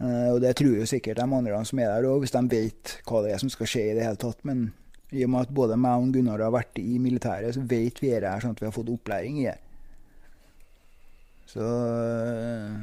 Uh, 0.00 0.32
og 0.32 0.38
det 0.40 0.54
tror 0.56 0.78
jo 0.78 0.86
sikkert 0.88 1.18
de 1.18 1.26
andre 1.26 1.64
som 1.68 1.80
er 1.82 1.90
der 1.90 2.06
òg, 2.08 2.22
hvis 2.22 2.32
de 2.32 2.40
vet 2.48 2.94
hva 3.04 3.20
det 3.24 3.34
er 3.34 3.42
som 3.42 3.50
skal 3.52 3.68
skje 3.68 3.82
i 3.90 3.96
det 3.98 4.06
hele 4.06 4.20
tatt. 4.20 4.38
Men 4.48 4.70
i 5.12 5.26
og 5.26 5.32
med 5.34 5.48
at 5.48 5.54
både 5.54 5.76
meg 5.80 5.98
og 6.00 6.14
Gunnar 6.14 6.40
har 6.46 6.54
vært 6.54 6.78
i 6.80 6.96
militæret, 7.02 7.54
så 7.56 7.64
vet 7.66 8.00
vi 8.00 8.14
det 8.14 8.24
her 8.24 8.40
sånn 8.42 8.54
at 8.54 8.62
vi 8.62 8.68
har 8.68 8.74
fått 8.74 8.92
opplæring 8.92 9.42
i 9.42 9.50
det. 9.50 9.58
Så 11.50 11.60
uh, 11.60 12.82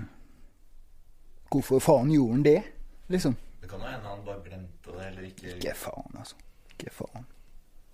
Hvorfor 1.51 1.79
faen 1.79 2.11
gjorde 2.11 2.33
han 2.33 2.43
det, 2.43 2.63
liksom? 3.07 3.35
Det 3.61 3.69
kan 3.71 3.79
jo 3.79 3.87
hende 3.87 4.09
han 4.09 4.25
bare 4.25 4.41
glemte 4.43 4.91
det, 4.91 5.05
eller 5.07 5.27
ikke 5.29 5.53
Ikke 5.53 5.75
faen, 5.79 6.17
altså. 6.19 6.35
Ikke 6.73 6.91
faen. 6.91 7.29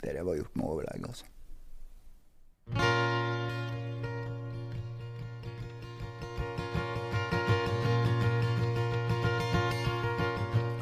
Det 0.02 0.16
var 0.18 0.40
gjort 0.40 0.56
med 0.58 0.66
overlegg, 0.66 1.06
altså. 1.12 1.30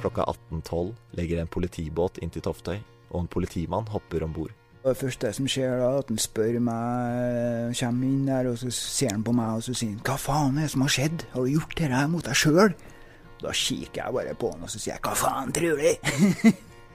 Klokka 0.02 0.24
18.12 0.24 0.96
legger 1.20 1.44
en 1.44 1.52
politibåt 1.52 2.24
inn 2.24 2.32
til 2.32 2.48
Toftøy, 2.48 2.80
og 3.12 3.26
en 3.26 3.32
politimann 3.36 3.92
hopper 3.92 4.24
om 4.24 4.40
bord. 4.40 4.56
Det 4.82 4.96
første 4.98 5.30
som 5.38 5.46
skjer 5.46 5.76
da, 5.78 5.92
at 6.00 6.08
han 6.10 6.18
spør 6.18 6.56
meg, 6.66 7.76
kommer 7.78 8.08
inn 8.08 8.26
der, 8.26 8.48
og 8.50 8.58
så 8.58 8.72
ser 8.74 9.12
han 9.14 9.22
på 9.26 9.34
meg 9.38 9.60
og 9.60 9.64
så 9.68 9.74
sier 9.78 9.92
han, 9.94 10.02
'Hva 10.02 10.18
faen 10.18 10.58
er 10.58 10.66
det 10.66 10.74
som 10.74 10.82
har 10.82 10.94
skjedd? 10.96 11.18
Har 11.34 11.42
du 11.46 11.50
gjort 11.54 11.78
dette 11.78 12.08
mot 12.10 12.26
deg 12.26 12.34
sjøl?' 12.34 12.74
Da 13.42 13.50
kikker 13.54 14.02
jeg 14.02 14.14
bare 14.14 14.34
på 14.34 14.52
han 14.52 14.64
og 14.66 14.70
så 14.74 14.80
sier 14.82 14.94
jeg, 14.98 15.04
'Hva 15.06 15.14
faen 15.14 15.52
tror 15.54 15.78
du?' 15.78 15.98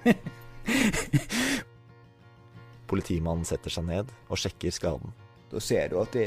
Politimannen 2.91 3.47
setter 3.47 3.71
seg 3.71 3.85
ned 3.87 4.11
og 4.29 4.39
sjekker 4.39 4.71
skaden. 4.75 5.13
Da 5.51 5.59
ser 5.63 5.89
du 5.89 6.01
at 6.03 6.13
det, 6.13 6.27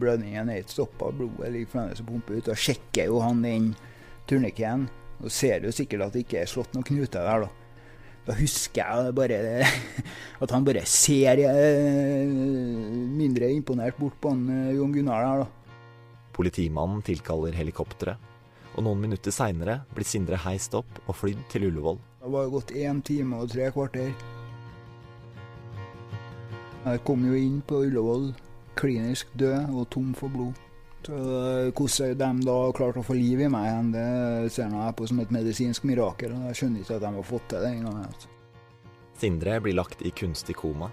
blødningen 0.00 0.48
er 0.48 0.56
ikke 0.62 0.72
stoppa, 0.72 1.10
blodet 1.12 1.52
ligger 1.52 1.68
fremdeles 1.68 2.00
og 2.00 2.06
pumper 2.06 2.40
ut. 2.40 2.48
Da 2.48 2.54
sjekker 2.56 3.04
jo 3.12 3.20
han 3.20 3.44
den 3.44 3.76
turnikken. 4.28 4.88
Da 5.20 5.28
ser 5.28 5.60
du 5.60 5.72
sikkert 5.72 6.02
at 6.06 6.12
det 6.16 6.24
ikke 6.24 6.40
er 6.40 6.48
slått 6.48 6.72
noen 6.72 6.88
knuter 6.88 7.28
der, 7.28 7.44
da. 7.44 7.48
Da 8.28 8.34
husker 8.36 8.84
jeg 8.84 9.12
bare 9.16 9.36
at 10.44 10.52
han 10.52 10.66
bare 10.66 10.82
ser 10.84 11.40
eh, 11.48 12.28
mindre 12.28 13.48
imponert 13.54 13.96
bort 13.96 14.18
på 14.20 14.34
han 14.34 14.42
eh, 14.52 14.74
Jon 14.76 14.92
Gunnar 14.92 15.24
der, 15.24 15.44
da. 15.46 15.76
Politimannen 16.36 17.00
tilkaller 17.02 17.56
helikopteret, 17.56 18.20
og 18.76 18.84
noen 18.84 19.00
minutter 19.06 19.32
seinere 19.34 19.80
blir 19.96 20.06
Sindre 20.06 20.38
heist 20.44 20.76
opp 20.76 21.00
og 21.06 21.16
flydd 21.16 21.40
til 21.50 21.70
Ullevål. 21.70 21.96
Det 22.20 22.34
var 22.34 22.52
gått 22.52 22.74
én 22.76 23.00
time 23.02 23.40
og 23.40 23.48
tre 23.54 23.72
kvarter. 23.72 24.12
Jeg 26.84 27.02
kom 27.08 27.24
jo 27.26 27.34
inn 27.34 27.58
på 27.64 27.80
Ullevål 27.88 28.30
klinisk 28.78 29.32
død 29.40 29.72
og 29.72 29.88
tom 29.90 30.12
for 30.14 30.30
blod. 30.30 30.67
Så 31.06 31.18
Hvordan 31.78 32.40
de 32.40 32.46
da 32.46 32.56
klarte 32.76 33.00
å 33.00 33.06
få 33.06 33.16
liv 33.16 33.40
i 33.40 33.50
meg 33.50 33.68
igjen, 33.68 33.92
det 33.94 34.52
ser 34.52 34.72
jeg 34.74 34.96
på 34.98 35.06
som 35.08 35.20
et 35.22 35.30
medisinsk 35.32 35.86
mirakel. 35.88 36.34
Jeg 36.48 36.58
skjønner 36.58 36.82
ikke 36.82 36.98
at 36.98 37.04
de 37.06 37.12
har 37.14 37.28
fått 37.28 37.46
til 37.52 37.64
det 37.64 37.70
engang. 37.76 38.02
Altså. 38.04 38.32
Sindre 39.18 39.60
blir 39.64 39.78
lagt 39.78 40.02
i 40.06 40.12
kunstig 40.14 40.58
koma. 40.58 40.90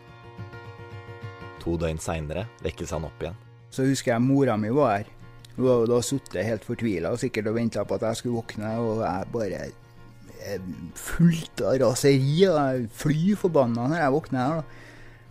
To 1.66 1.76
døgn 1.82 2.00
seinere 2.02 2.46
vekkes 2.64 2.94
han 2.96 3.08
opp 3.10 3.22
igjen. 3.26 3.38
Så 3.74 3.88
husker 3.90 4.14
jeg 4.14 4.24
mora 4.24 4.56
mi 4.58 4.72
var 4.74 5.00
her. 5.00 5.12
Hun 5.56 5.68
jo 5.68 5.76
da 5.90 6.00
sittet 6.04 6.46
helt 6.48 6.66
fortvila 6.68 7.14
og 7.16 7.20
sikkert 7.20 7.50
og 7.52 7.58
venta 7.58 7.84
på 7.88 7.96
at 7.98 8.08
jeg 8.10 8.22
skulle 8.22 8.40
våkne, 8.40 8.72
og 8.84 9.04
jeg 9.04 9.30
bare 9.34 9.62
fullt 11.00 11.64
av 11.66 11.78
raseri. 11.82 12.46
og 12.48 12.58
Jeg 12.60 12.90
fly 12.94 13.36
forbanna 13.40 13.88
når 13.90 14.04
jeg 14.04 14.16
våkner 14.16 14.42
her. 14.42 14.60
da. 14.62 14.82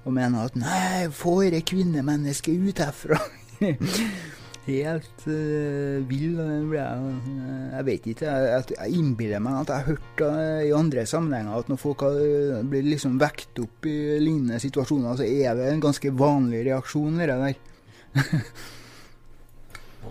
Og 0.04 0.12
mener 0.12 0.48
at 0.50 0.56
nei, 0.60 1.08
få 1.08 1.38
dette 1.46 1.64
kvinnemennesket 1.70 2.60
ut 2.68 2.82
herfra. 2.84 3.20
Helt 4.64 5.26
uh, 5.28 6.00
vill 6.08 6.38
jeg. 6.72 7.08
Jeg 7.74 7.84
vet 7.84 8.06
ikke. 8.14 8.28
Jeg, 8.32 8.68
jeg 8.72 8.96
innbiller 8.96 9.42
meg 9.44 9.58
at 9.60 9.72
jeg 9.72 9.82
har 9.82 9.90
hørt 9.90 10.22
uh, 10.24 10.62
i 10.64 10.70
andre 10.72 11.04
sammenhenger 11.08 11.58
at 11.60 11.68
når 11.68 11.80
folk 11.82 12.04
har, 12.06 12.16
uh, 12.16 12.62
blir 12.68 12.86
liksom 12.86 13.18
vekt 13.20 13.60
opp 13.60 13.88
i 13.90 13.96
lignende 14.22 14.60
situasjoner, 14.62 15.18
så 15.20 15.26
er 15.28 15.58
det 15.58 15.68
en 15.68 15.84
ganske 15.84 16.14
vanlig 16.16 16.62
reaksjon, 16.70 17.20
det 17.20 17.28
der. 17.28 17.58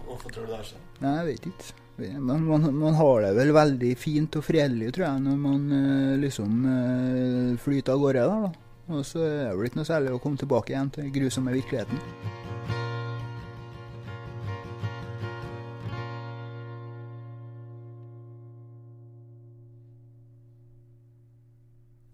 Hvorfor 0.06 0.30
tror 0.30 0.46
du 0.46 0.54
det 0.54 0.60
er 0.60 0.70
sånn? 0.70 0.86
Nei, 1.02 1.16
jeg 1.16 1.32
vet 1.32 1.50
ikke. 1.50 1.80
Man, 2.04 2.46
man, 2.46 2.70
man, 2.74 2.96
har 2.98 3.26
det 3.26 3.34
vel 3.38 3.52
veldig 3.54 3.92
fint 4.02 4.38
og 4.38 4.46
fredelig, 4.46 4.94
tror 4.96 5.06
jeg, 5.08 5.26
når 5.28 5.42
man 5.42 5.68
liksom 6.24 6.64
flyter 7.62 7.94
av 7.94 8.02
gårde 8.02 8.24
der, 8.26 8.48
da. 8.48 8.54
Og 8.94 9.06
så 9.08 9.22
er 9.22 9.44
det 9.52 9.58
vel 9.60 9.70
ikke 9.70 9.82
noe 9.82 9.92
særlig 9.94 10.16
å 10.16 10.22
komme 10.22 10.42
tilbake 10.42 10.74
igjen 10.74 10.90
til 10.94 11.06
den 11.06 11.14
grusomme 11.16 11.54
virkeligheten. 11.54 12.42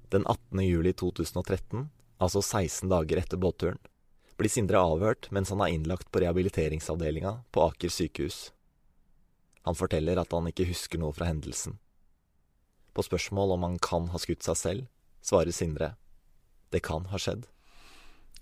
Den 0.09 0.25
18. 0.25 0.63
juli 0.65 0.93
2013, 0.93 1.89
altså 2.17 2.41
16 2.41 2.89
dager 2.89 3.21
etter 3.21 3.37
båtturen, 3.37 3.77
blir 4.39 4.49
Sindre 4.49 4.81
avhørt 4.81 5.27
mens 5.35 5.51
han 5.53 5.61
er 5.61 5.75
innlagt 5.75 6.09
på 6.09 6.23
rehabiliteringsavdelinga 6.23 7.35
på 7.53 7.67
Aker 7.67 7.93
sykehus. 7.93 8.49
Han 9.67 9.77
forteller 9.77 10.17
at 10.17 10.33
han 10.33 10.49
ikke 10.49 10.65
husker 10.71 11.01
noe 11.01 11.13
fra 11.13 11.27
hendelsen. 11.29 11.77
På 12.95 13.05
spørsmål 13.05 13.53
om 13.57 13.67
han 13.67 13.77
kan 13.83 14.09
ha 14.09 14.21
skutt 14.21 14.47
seg 14.47 14.57
selv, 14.57 14.89
svarer 15.21 15.53
Sindre 15.53 15.93
det 16.73 16.83
kan 16.85 17.05
ha 17.09 17.17
skjedd. 17.21 17.47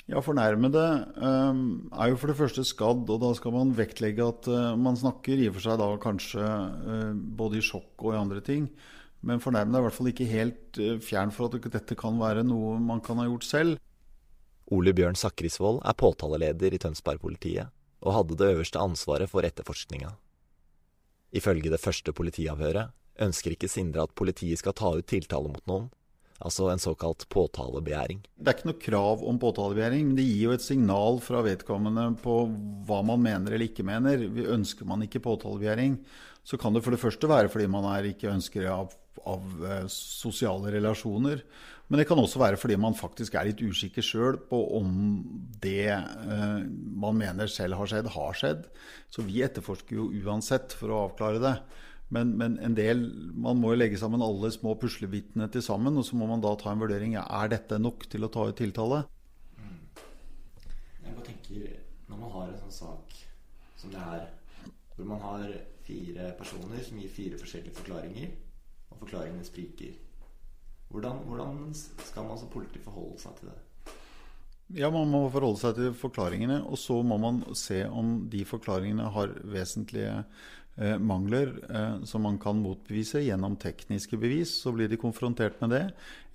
Ja, 0.07 0.21
fornærmede 0.23 0.83
um, 1.19 1.89
er 1.91 2.13
jo 2.13 2.19
for 2.19 2.31
det 2.31 2.37
første 2.39 2.63
skadd, 2.63 3.09
og 3.11 3.19
da 3.23 3.33
skal 3.35 3.55
man 3.55 3.73
vektlegge 3.75 4.23
at 4.23 4.47
uh, 4.47 4.75
man 4.79 4.95
snakker 4.99 5.35
i 5.35 5.49
og 5.49 5.57
for 5.57 5.67
seg 5.67 5.81
da 5.81 5.87
kanskje 5.99 6.43
uh, 6.43 7.11
både 7.11 7.59
i 7.59 7.65
sjokk 7.65 8.05
og 8.05 8.13
i 8.13 8.19
andre 8.21 8.43
ting. 8.43 8.69
Men 9.27 9.43
fornærmede 9.43 9.79
er 9.79 9.83
i 9.83 9.87
hvert 9.87 9.97
fall 9.97 10.11
ikke 10.13 10.29
helt 10.29 10.79
uh, 10.79 10.95
fjern 11.03 11.33
for 11.35 11.51
at 11.51 11.67
dette 11.73 11.97
kan 11.99 12.19
være 12.21 12.45
noe 12.47 12.77
man 12.79 13.03
kan 13.03 13.19
ha 13.19 13.27
gjort 13.27 13.47
selv. 13.47 13.81
Ole 14.71 14.91
Bjørn 14.95 15.15
Sakrisvold 15.15 15.81
er 15.87 15.95
påtaleleder 15.95 16.75
i 16.75 16.79
Tønsberg-politiet, 16.83 17.71
og 18.03 18.15
hadde 18.15 18.39
det 18.39 18.49
øverste 18.53 18.81
ansvaret 18.83 19.31
for 19.31 19.47
etterforskninga. 19.47 20.13
Ifølge 21.35 21.71
det 21.71 21.79
første 21.79 22.13
politiavhøret 22.15 22.93
ønsker 23.23 23.55
ikke 23.55 23.69
Sindre 23.71 24.05
at 24.07 24.15
politiet 24.15 24.59
skal 24.61 24.75
ta 24.77 24.91
ut 24.95 25.07
tiltale 25.09 25.49
mot 25.51 25.63
noen, 25.69 25.87
altså 26.37 26.67
en 26.69 26.81
såkalt 26.81 27.25
påtalebegjæring. 27.33 28.21
Det 28.37 28.51
er 28.51 28.57
ikke 28.57 28.69
noe 28.69 28.81
krav 28.83 29.23
om 29.27 29.39
påtalebegjæring, 29.41 30.09
men 30.09 30.19
det 30.19 30.27
gir 30.27 30.43
jo 30.45 30.55
et 30.55 30.65
signal 30.65 31.19
fra 31.23 31.41
vedkommende 31.47 32.09
på 32.21 32.37
hva 32.87 33.01
man 33.07 33.23
mener 33.23 33.55
eller 33.55 33.67
ikke 33.69 33.87
mener. 33.87 34.27
Ønsker 34.53 34.87
man 34.87 35.03
ikke 35.07 35.23
påtalebegjæring, 35.25 35.97
så 36.47 36.59
kan 36.61 36.75
det 36.75 36.83
for 36.85 36.95
det 36.95 37.01
første 37.01 37.29
være 37.31 37.51
fordi 37.51 37.67
man 37.71 37.87
er 37.95 38.11
ikke 38.11 38.31
ønsker 38.35 38.69
av, 38.71 38.93
av 39.25 39.47
uh, 39.63 39.87
sosiale 39.91 40.71
relasjoner. 40.75 41.43
Men 41.87 42.01
det 42.01 42.07
kan 42.09 42.19
også 42.19 42.41
være 42.41 42.59
fordi 42.59 42.75
man 42.79 42.97
faktisk 42.97 43.37
er 43.39 43.47
litt 43.47 43.63
usikker 43.63 44.03
sjøl 44.03 44.37
på 44.49 44.59
om 44.75 44.89
det 45.63 45.87
eh, 45.87 46.63
man 46.67 47.15
mener 47.15 47.47
selv 47.51 47.77
har 47.79 47.87
skjedd, 47.87 48.09
har 48.11 48.35
skjedd. 48.35 48.65
Så 49.07 49.23
vi 49.23 49.39
etterforsker 49.45 49.95
jo 49.95 50.09
uansett 50.25 50.75
for 50.75 50.91
å 50.91 51.05
avklare 51.05 51.39
det. 51.39 51.53
Men, 52.11 52.33
men, 52.39 52.57
en 52.63 52.75
del, 52.75 53.05
man 53.35 53.59
må 53.59 53.73
jo 53.73 53.79
legge 53.79 53.99
sammen 53.99 54.23
alle 54.23 54.51
små 54.51 54.75
puslebitene 54.79 55.47
til 55.51 55.63
sammen, 55.63 55.95
og 55.99 56.05
så 56.07 56.19
må 56.19 56.27
man 56.27 56.43
da 56.43 56.53
ta 56.59 56.71
en 56.71 56.83
vurdering. 56.83 57.17
Er 57.19 57.51
dette 57.51 57.79
nok 57.79 58.07
til 58.11 58.27
å 58.27 58.31
ta 58.31 58.45
ut 58.47 58.59
tiltale? 58.59 59.01
Jeg 61.03 61.15
bare 61.15 61.27
tenker, 61.27 61.79
Når 62.07 62.19
man 62.19 62.35
har 62.35 62.51
en 62.51 62.61
sånn 62.65 62.77
sak 62.81 63.15
som 63.79 63.91
det 63.95 64.03
her, 64.03 64.27
hvor 64.95 65.07
man 65.07 65.23
har 65.23 65.55
fire 65.87 66.31
personer 66.39 66.83
som 66.83 66.99
gir 66.99 67.11
fire 67.11 67.39
forskjellige 67.39 67.79
forklaringer, 67.79 68.31
og 68.97 69.05
forklaringene 69.05 69.45
spriker, 69.45 69.93
hvordan, 70.89 71.23
hvordan 71.27 71.57
skal 71.75 72.25
man 72.25 72.39
som 72.39 72.49
politi 72.49 72.81
forholde 72.81 73.19
seg 73.21 73.35
til 73.37 73.51
det? 73.51 73.57
Ja, 74.81 74.89
Man 74.91 75.11
må 75.11 75.27
forholde 75.31 75.61
seg 75.61 75.77
til 75.77 75.93
forklaringene, 75.95 76.59
og 76.65 76.79
så 76.81 76.99
må 77.05 77.15
man 77.21 77.43
se 77.55 77.85
om 77.87 78.25
de 78.31 78.41
forklaringene 78.43 79.05
har 79.15 79.31
vesentlige 79.47 80.15
eh, 80.75 80.97
mangler 80.99 81.53
eh, 81.69 82.01
som 82.09 82.25
man 82.27 82.39
kan 82.41 82.59
motbevise 82.59 83.21
gjennom 83.23 83.55
tekniske 83.61 84.19
bevis. 84.19 84.57
Så 84.63 84.73
blir 84.75 84.91
de 84.91 84.99
konfrontert 84.99 85.61
med 85.63 85.71
det. 85.71 85.85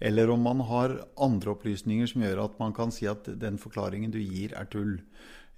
Eller 0.00 0.32
om 0.32 0.40
man 0.48 0.64
har 0.64 0.96
andre 1.20 1.52
opplysninger 1.52 2.08
som 2.08 2.24
gjør 2.24 2.46
at 2.46 2.56
man 2.62 2.72
kan 2.76 2.94
si 2.94 3.08
at 3.10 3.28
den 3.40 3.60
forklaringen 3.60 4.14
du 4.14 4.20
gir, 4.22 4.56
er 4.56 4.70
tull. 4.72 5.00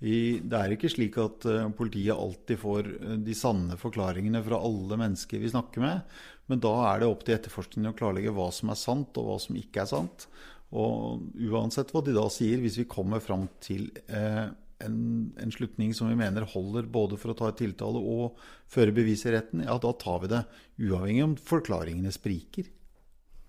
I, 0.02 0.40
det 0.42 0.58
er 0.58 0.74
ikke 0.74 0.90
slik 0.90 1.16
at 1.22 1.46
uh, 1.48 1.68
politiet 1.76 2.16
alltid 2.16 2.58
får 2.60 2.88
uh, 2.96 3.12
de 3.24 3.36
sanne 3.38 3.76
forklaringene 3.80 4.42
fra 4.44 4.58
alle 4.58 4.98
mennesker 5.00 5.40
vi 5.40 5.52
snakker 5.52 5.84
med. 5.84 6.16
Men 6.50 6.60
da 6.60 6.72
er 6.90 7.00
det 7.00 7.08
opp 7.08 7.22
til 7.24 7.36
etterforskningen 7.38 7.92
å 7.92 7.96
klarlegge 7.96 8.34
hva 8.34 8.50
som 8.52 8.72
er 8.72 8.80
sant, 8.80 9.16
og 9.20 9.30
hva 9.30 9.38
som 9.40 9.56
ikke 9.56 9.84
er 9.84 9.88
sant. 9.88 10.26
Og 10.74 11.24
uansett 11.46 11.94
hva 11.94 12.02
de 12.04 12.16
da 12.16 12.26
sier, 12.32 12.58
hvis 12.60 12.80
vi 12.82 12.90
kommer 12.90 13.22
fram 13.22 13.46
til 13.64 13.86
uh, 14.10 14.50
en, 14.84 14.98
en, 15.40 15.52
slutning 15.54 15.94
som 15.96 16.10
vi 16.10 16.18
mener 16.18 16.46
holder 16.50 16.88
både 16.90 17.16
for 17.20 17.32
å 17.32 17.38
ta 17.38 17.50
et 17.50 17.60
tiltale 17.62 18.00
og 18.00 18.40
føre 18.70 18.92
bevis 18.92 19.24
i 19.28 19.34
retten, 19.34 19.64
ja, 19.64 19.78
da 19.80 19.92
tar 19.96 20.24
vi 20.24 20.32
det. 20.34 20.42
Uavhengig 20.82 21.24
om 21.24 21.36
forklaringene 21.38 22.12
spriker. 22.12 22.68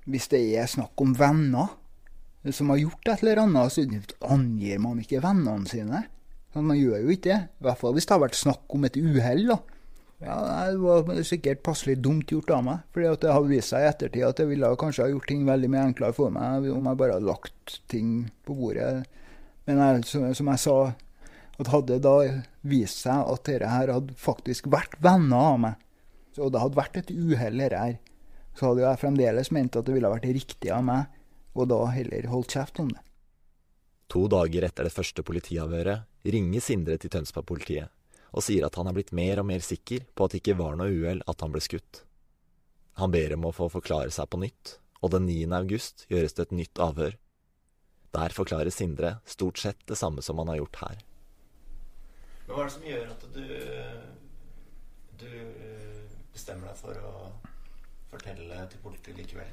Hvis 0.05 0.29
det 0.31 0.43
er 0.55 0.69
snakk 0.69 1.01
om 1.01 1.15
venner 1.17 1.73
som 2.53 2.69
har 2.69 2.83
gjort 2.83 3.09
et 3.09 3.23
eller 3.23 3.41
annet, 3.41 3.73
så 3.73 3.85
angir 4.29 4.81
man 4.83 5.01
ikke 5.01 5.23
vennene 5.23 5.65
sine. 5.69 6.03
Man 6.55 6.77
gjør 6.77 7.01
jo 7.03 7.13
ikke 7.13 7.29
det. 7.29 7.39
I 7.59 7.65
hvert 7.67 7.81
fall 7.81 7.95
hvis 7.95 8.07
det 8.07 8.15
har 8.15 8.23
vært 8.23 8.39
snakk 8.39 8.75
om 8.75 8.87
et 8.87 8.99
uhell. 8.99 9.49
Ja, 10.23 10.35
det 10.71 10.79
var 10.79 11.23
sikkert 11.27 11.63
passelig 11.65 11.97
dumt 12.03 12.31
gjort 12.31 12.53
av 12.55 12.63
meg. 12.63 12.83
fordi 12.95 13.11
det 13.21 13.33
har 13.35 13.47
vist 13.49 13.73
seg 13.73 13.83
i 13.83 13.89
ettertid 13.89 14.27
at 14.27 14.39
det 14.39 14.47
ville 14.47 14.69
kanskje 14.79 15.03
ha 15.03 15.11
gjort 15.11 15.27
ting 15.27 15.43
veldig 15.47 15.69
mye 15.73 15.87
enklere 15.89 16.15
for 16.15 16.31
meg 16.31 16.69
om 16.71 16.87
jeg 16.87 16.99
bare 17.01 17.17
hadde 17.17 17.27
lagt 17.27 17.79
ting 17.91 18.29
på 18.47 18.55
bordet. 18.55 19.03
Men 19.67 19.81
jeg, 19.81 20.05
som 20.07 20.51
jeg 20.53 20.61
sa, 20.63 20.77
at 21.59 21.71
hadde 21.71 21.99
da 22.03 22.15
vist 22.67 23.03
seg 23.03 23.27
at 23.33 23.43
dette 23.47 23.71
her 23.71 23.91
hadde 23.91 24.15
faktisk 24.19 24.69
vært 24.71 24.95
venner 25.03 25.51
av 25.51 25.59
meg, 25.67 25.83
og 26.39 26.51
det 26.51 26.63
hadde 26.63 26.79
vært 26.79 26.97
et 26.99 27.11
uhell 27.11 27.61
her, 27.63 27.99
så 28.55 28.71
hadde 28.71 28.83
jeg 28.85 29.01
fremdeles 29.03 29.51
ment 29.51 29.75
at 29.75 29.87
det 29.87 29.95
ville 29.95 30.11
vært 30.11 30.31
riktig 30.31 30.71
av 30.71 30.83
meg 30.87 31.11
og 31.55 31.69
da 31.71 31.85
heller 31.95 32.27
holdt 32.31 32.55
kjeft 32.55 32.79
om 32.83 32.89
det. 32.91 33.01
To 34.11 34.27
dager 34.31 34.67
etter 34.67 34.87
det 34.87 34.93
første 34.93 35.23
politiavhøret 35.25 36.05
ringer 36.25 36.63
Sindre 36.63 36.97
til 37.01 37.11
Tønsberg-politiet 37.13 37.91
og 38.35 38.43
sier 38.43 38.65
at 38.67 38.75
han 38.75 38.89
er 38.89 38.95
blitt 38.97 39.13
mer 39.15 39.39
og 39.39 39.47
mer 39.47 39.63
sikker 39.63 40.03
på 40.11 40.25
at 40.25 40.33
det 40.33 40.41
ikke 40.41 40.57
var 40.59 40.75
noe 40.75 40.91
uhell 40.91 41.21
at 41.29 41.43
han 41.43 41.53
ble 41.53 41.61
skutt. 41.63 42.01
Han 42.99 43.11
ber 43.13 43.35
om 43.35 43.47
å 43.47 43.53
få 43.55 43.69
forklare 43.71 44.11
seg 44.11 44.27
på 44.31 44.39
nytt, 44.41 44.77
og 45.03 45.13
den 45.13 45.27
9. 45.29 45.47
august 45.55 46.05
gjøres 46.11 46.35
det 46.35 46.47
et 46.47 46.55
nytt 46.59 46.81
avhør. 46.83 47.15
Der 48.15 48.35
forklarer 48.35 48.71
Sindre 48.71 49.17
stort 49.27 49.59
sett 49.59 49.81
det 49.87 49.97
samme 49.99 50.23
som 50.23 50.39
han 50.41 50.51
har 50.51 50.61
gjort 50.61 50.81
her. 50.83 51.01
Men 52.45 52.55
hva 52.55 52.63
er 52.63 52.69
det 52.69 52.75
som 52.75 52.87
gjør 52.89 53.09
at 53.13 53.25
du, 53.35 53.45
du 55.23 55.31
bestemmer 56.35 56.71
deg 56.71 56.79
for 56.79 56.99
å 57.07 57.13
fortelle 58.11 58.67
til 58.71 58.83
politiet 58.83 59.19
likevel? 59.19 59.51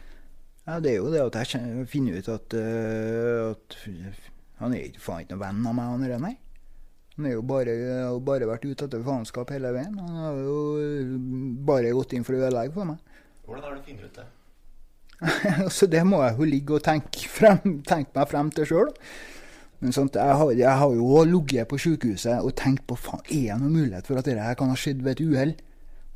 Ja, 0.66 0.78
Det 0.78 0.92
er 0.92 0.98
jo 1.00 1.11
det 1.11 1.24
at 1.24 1.54
jeg 1.54 1.87
finner 1.90 2.18
ut 2.18 2.28
at, 2.30 2.54
uh, 2.54 3.50
at 3.50 3.78
han 4.62 4.74
er 4.76 4.87
ikke 4.87 5.02
faen 5.02 5.24
ikke 5.24 5.35
noen 5.35 5.42
venn 5.42 5.66
av 5.66 5.78
meg, 5.78 5.92
han 5.94 6.11
René. 6.12 6.32
Han 7.16 7.27
har 7.29 7.35
jo 7.35 7.42
bare, 7.44 7.72
bare, 8.25 8.48
vært 8.48 8.64
ute 8.64 8.87
etter 8.87 9.03
faenskap 9.05 9.51
hele 9.53 9.72
veien. 9.75 9.98
Han 10.01 10.20
har 10.22 10.38
jo 10.40 10.55
bare 11.68 11.92
gått 11.92 12.14
inn 12.16 12.25
for 12.25 12.38
å 12.38 12.40
ødelegge 12.40 12.72
for 12.77 12.88
meg. 12.88 13.18
Hvordan 13.44 13.66
har 13.66 13.77
du 13.77 13.83
funnet 13.88 14.07
ut 14.07 14.16
det? 14.20 14.31
altså, 15.66 15.87
det 15.87 16.03
må 16.09 16.22
jeg 16.25 16.38
jo 16.38 16.48
ligge 16.48 16.79
og 16.79 16.87
tenke, 16.87 17.29
frem, 17.31 17.77
tenke 17.87 18.16
meg 18.16 18.31
frem 18.31 18.51
til 18.57 18.68
sjøl. 18.70 18.94
Men 19.83 19.94
sånt, 19.94 20.16
jeg, 20.16 20.38
har, 20.38 20.55
jeg 20.55 20.79
har 20.79 20.94
jo 20.94 21.25
ligget 21.27 21.68
på 21.68 21.79
sykehuset 21.83 22.46
og 22.46 22.55
tenkt 22.59 22.87
på 22.88 22.96
faen, 22.96 23.22
er 23.27 23.51
det 23.51 23.61
noen 23.61 23.77
mulighet 23.77 24.09
for 24.09 24.20
at 24.20 24.29
dette 24.29 24.55
kan 24.59 24.70
ha 24.70 24.79
skjedd 24.79 25.03
ved 25.03 25.16
et 25.16 25.22
uhell. 25.27 25.55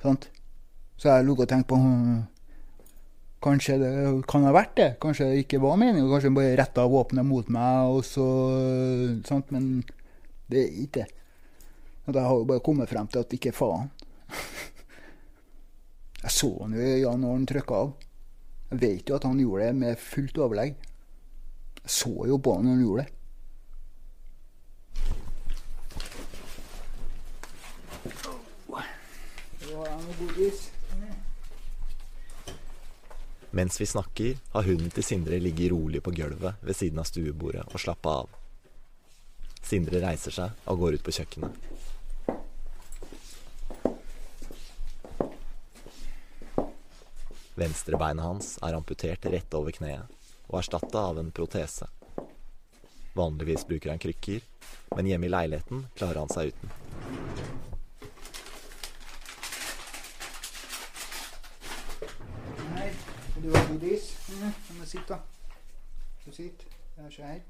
Så 0.07 1.09
jeg 1.09 1.13
har 1.13 1.27
ligget 1.27 1.49
og 1.49 1.53
tenkt 1.53 1.69
på 1.73 1.79
hm, 1.81 2.25
Kanskje 3.47 3.77
det 3.79 3.91
kan 4.31 4.47
ha 4.47 4.53
vært 4.55 4.73
det. 4.79 4.87
Kanskje 5.03 5.29
det 5.29 5.43
ikke 5.45 5.61
var 5.63 5.77
meningen. 5.79 6.09
Kanskje 6.09 6.31
han 6.31 6.39
bare 6.39 6.55
retta 6.59 6.87
våpenet 6.89 7.27
mot 7.29 7.51
meg, 7.53 7.91
og 7.93 8.01
så 8.07 8.25
sant? 9.29 9.53
Men 9.55 9.85
det 10.51 10.63
er 10.63 10.81
ikke 10.83 11.03
det. 11.03 11.07
Jeg 12.07 12.23
har 12.23 12.37
jo 12.39 12.47
bare 12.47 12.63
kommet 12.63 12.89
frem 12.89 13.09
til 13.11 13.19
at 13.25 13.33
ikke 13.35 13.55
faen. 13.55 13.91
Jeg 16.23 16.31
så 16.31 16.51
han 16.61 16.75
jo 16.75 16.83
i 16.83 17.03
øynene 17.03 17.23
når 17.23 17.35
han 17.35 17.49
trykka 17.51 17.81
av. 17.83 17.93
Jeg 18.71 18.81
vet 18.83 19.11
jo 19.11 19.19
at 19.19 19.27
han 19.27 19.43
gjorde 19.43 19.67
det 19.67 19.75
med 19.79 20.01
fullt 20.03 20.39
overlegg. 20.39 20.79
Jeg 21.83 21.93
så 21.99 22.15
jo 22.31 22.39
på 22.39 22.55
han 22.57 22.67
når 22.67 22.77
han 22.77 22.85
gjorde 22.87 23.05
det. 23.05 23.13
Mens 33.57 33.81
vi 33.81 33.87
snakker, 33.87 34.35
har 34.53 34.67
hunden 34.67 34.91
til 34.93 35.05
Sindre 35.05 35.39
ligget 35.41 35.73
rolig 35.73 36.03
på 36.05 36.13
gulvet 36.13 36.59
ved 36.61 36.77
siden 36.77 37.01
av 37.01 37.07
stuebordet 37.09 37.65
og 37.71 37.81
slappa 37.81 38.19
av. 38.23 38.35
Sindre 39.67 39.99
reiser 39.99 40.31
seg 40.31 40.69
og 40.71 40.79
går 40.79 40.97
ut 40.99 41.03
på 41.07 41.15
kjøkkenet. 41.17 41.65
Venstrebeinet 47.57 48.23
hans 48.23 48.53
er 48.63 48.77
amputert 48.77 49.27
rett 49.33 49.55
over 49.59 49.75
kneet 49.75 50.13
og 50.47 50.61
erstatta 50.61 51.03
av 51.11 51.19
en 51.19 51.33
protese. 51.35 51.89
Vanligvis 53.17 53.65
bruker 53.67 53.91
han 53.91 53.99
krykker, 53.99 54.45
men 54.95 55.09
hjemme 55.11 55.27
i 55.27 55.33
leiligheten 55.33 55.87
klarer 55.97 56.21
han 56.21 56.31
seg 56.31 56.53
uten. 56.53 56.75
Du 63.43 63.51
har 63.55 63.67
godis? 63.73 64.13
Mm, 64.31 64.87
sitt, 64.87 65.09
da. 65.09 65.19
Du 66.25 66.33
sitter. 66.33 66.67
Der, 66.97 67.11
se 67.11 67.23
her. 67.23 67.43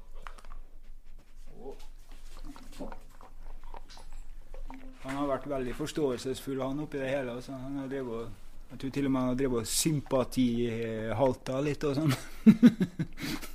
Han 5.03 5.15
har 5.15 5.29
vært 5.29 5.47
veldig 5.47 5.75
forståelsesfull, 5.77 6.61
han 6.61 6.83
oppi 6.83 6.99
det 6.99 7.11
hele. 7.11 7.37
Altså. 7.37 7.55
Han 7.55 7.77
har 7.81 7.87
drevet, 7.91 8.33
jeg 8.71 8.81
tror 8.81 8.93
til 8.97 9.07
og 9.07 9.13
med 9.13 9.21
han 9.21 9.31
har 9.31 9.39
drevet 9.39 9.71
sympatihalta 9.71 11.61
litt 11.63 11.87
og 11.87 11.95
sånn. 12.01 12.13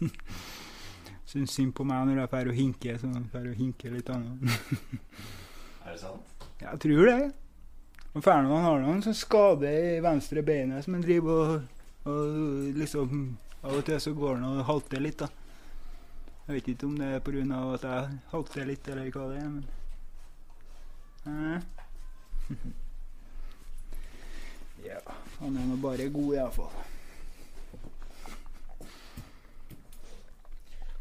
Syns 1.32 1.54
synd 1.56 1.74
på 1.76 1.84
meg 1.88 2.08
når 2.08 2.22
jeg 2.22 2.32
drar 2.32 2.50
og 2.52 2.56
hinker, 2.56 2.96
så 3.00 3.10
jeg 3.12 3.28
drar 3.32 3.50
og 3.50 3.60
hinker 3.60 3.94
litt 3.96 4.10
annet. 4.12 4.38
er 5.84 5.92
det 5.92 6.00
sant? 6.00 6.48
Jeg 6.62 6.82
tror 6.86 7.04
det. 7.08 7.20
Og 8.12 8.26
han 8.28 8.50
har 8.50 8.82
noen 8.82 9.00
sånn 9.04 9.16
skade 9.16 9.70
i 9.72 10.00
venstre 10.04 10.42
beinet 10.44 10.84
som 10.84 10.98
han 10.98 11.04
driver 11.04 11.32
og 11.44 11.70
og 12.04 12.74
liksom 12.76 13.36
Av 13.62 13.76
og 13.78 13.84
til 13.86 14.00
så 14.02 14.10
går 14.10 14.40
han 14.40 14.46
og 14.48 14.64
halter 14.66 14.98
litt, 14.98 15.20
da. 15.22 15.28
Jeg 16.46 16.54
vet 16.54 16.68
ikke 16.68 16.86
om 16.86 16.96
det 16.98 17.06
er 17.06 17.18
pga. 17.22 17.74
at 17.74 17.82
jeg 17.82 18.18
halter 18.30 18.64
litt, 18.66 18.88
eller 18.88 19.10
hva 19.10 19.28
det 19.30 19.38
er, 19.42 19.48
men 19.48 19.66
Ja, 24.88 24.98
han 25.38 25.56
er 25.56 25.66
nå 25.66 25.76
bare 25.82 26.08
god, 26.10 26.34
iallfall. 26.34 26.72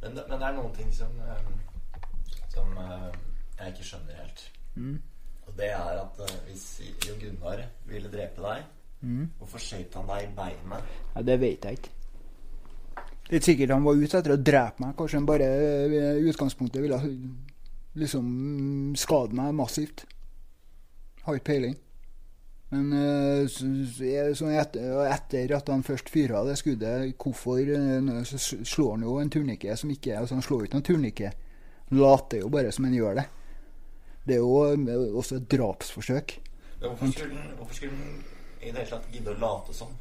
Men, 0.01 0.12
men 0.13 0.38
det 0.38 0.47
er 0.47 0.54
noen 0.58 0.75
ting 0.75 0.93
som, 0.93 1.12
som 2.54 2.67
jeg 2.77 3.73
ikke 3.73 3.84
skjønner 3.84 4.21
helt. 4.21 4.51
Mm. 4.75 5.01
Og 5.47 5.58
det 5.58 5.71
er 5.71 6.04
at 6.04 6.21
hvis 6.45 6.82
Jo 7.08 7.13
Gunnar 7.21 7.65
ville 7.89 8.12
drepe 8.13 8.41
deg 8.45 8.63
Mm. 9.01 9.32
Hvorfor 9.38 9.58
skjøt 9.58 9.95
han 9.97 10.10
deg 10.10 10.27
i 10.27 10.34
beinet? 10.38 10.89
Ja, 11.15 11.21
Det 11.21 11.39
vet 11.41 11.65
jeg 11.65 11.71
ikke. 11.80 11.89
Er 13.32 13.39
sikkert 13.39 13.72
han 13.72 13.86
var 13.86 13.96
ute 13.96 14.20
etter 14.20 14.34
å 14.36 14.41
drepe 14.41 14.84
meg. 14.84 14.96
Kanskje 14.98 15.22
han 15.22 15.28
bare 15.30 15.48
i 15.88 16.26
utgangspunktet 16.28 16.84
ville 16.84 17.00
liksom 18.00 18.28
skade 19.00 19.38
meg 19.38 19.56
massivt. 19.56 20.04
Har 21.24 21.38
ikke 21.38 21.52
peiling. 21.54 21.78
Men 22.72 22.94
uh, 22.96 23.44
etter, 25.12 25.54
at 25.58 25.72
han 25.72 25.84
først 25.84 26.12
fyra 26.12 26.44
det 26.48 26.56
skuddet, 26.60 27.17
hvorfor 27.20 27.60
uh, 27.60 28.22
så 28.28 28.39
slår 28.39 28.94
han 28.94 29.04
jo 29.04 29.17
en 29.20 29.32
turnike 29.32 29.76
som 29.76 29.91
ikke 29.91 30.15
altså 30.22 30.38
Han 30.38 30.46
slår 30.46 30.62
jo 30.62 30.70
ikke 30.70 30.80
noen 30.80 30.88
turnike. 30.88 31.34
Han 31.89 32.00
later 32.00 32.46
jo 32.46 32.52
bare 32.52 32.72
som 32.72 32.88
han 32.88 32.96
gjør 32.96 33.20
det. 33.20 33.26
Det 34.24 34.38
er 34.38 34.39
jo 34.39 35.17
også 35.20 35.41
et 35.41 35.50
drapsforsøk. 35.52 36.38
Skulle, 36.80 37.44
hvorfor 37.58 37.76
skulle 37.76 37.98
han 37.98 38.24
i 38.62 38.72
det 38.72 38.78
hele 38.78 38.89
tatt 38.94 39.12
gidde 39.12 39.36
å 39.36 39.41
late 39.41 39.76
som? 39.76 39.91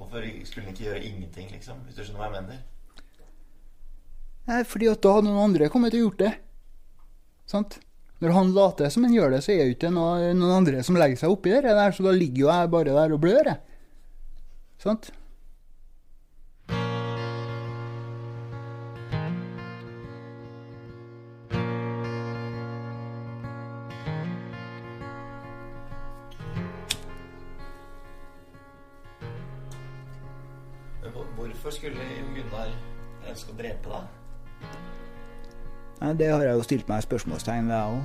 Hvorfor 0.00 0.24
skulle 0.48 0.64
han 0.64 0.72
ikke 0.72 0.86
gjøre 0.86 1.04
ingenting, 1.04 1.50
liksom? 1.52 1.82
Hvis 1.84 1.98
du 1.98 2.02
skjønner 2.06 2.22
hva 2.22 2.30
jeg 2.30 2.36
mener? 2.40 2.60
Nei, 4.48 4.62
fordi 4.64 4.88
at 4.88 5.02
da 5.04 5.12
hadde 5.18 5.28
noen 5.28 5.42
andre 5.50 5.68
kommet 5.72 5.94
og 5.94 6.06
gjort 6.06 6.22
det. 6.22 6.30
Sant? 7.50 7.76
Når 8.24 8.34
han 8.36 8.52
later 8.56 8.90
som 8.92 9.04
han 9.04 9.14
gjør 9.14 9.34
det, 9.34 9.42
så 9.44 9.52
er 9.52 9.62
det 9.64 9.76
ikke 9.76 9.92
noe, 9.92 10.32
noen 10.36 10.56
andre 10.62 10.82
som 10.86 10.96
legger 10.96 11.20
seg 11.20 11.32
oppi 11.32 11.52
det 11.52 11.68
der, 11.68 11.92
så 11.92 12.04
da 12.04 12.14
ligger 12.16 12.46
jo 12.46 12.50
jeg 12.50 12.72
bare 12.72 12.96
der 12.96 13.14
og 13.16 13.20
blør, 13.22 13.52
jeg. 13.52 13.60
Sant? 14.80 15.10
Hvorfor 31.60 31.76
skulle 31.76 32.00
Gunnar 32.32 32.70
ønske 33.28 33.52
å 33.52 33.56
drepe 33.58 33.90
deg? 33.92 34.04
Nei, 36.00 36.12
det 36.16 36.30
har 36.32 36.40
jeg 36.46 36.56
jo 36.56 36.62
stilt 36.64 36.88
meg 36.88 37.04
spørsmålstegn 37.04 37.68
ved, 37.68 37.76
jeg 37.76 37.84
òg. 37.92 38.04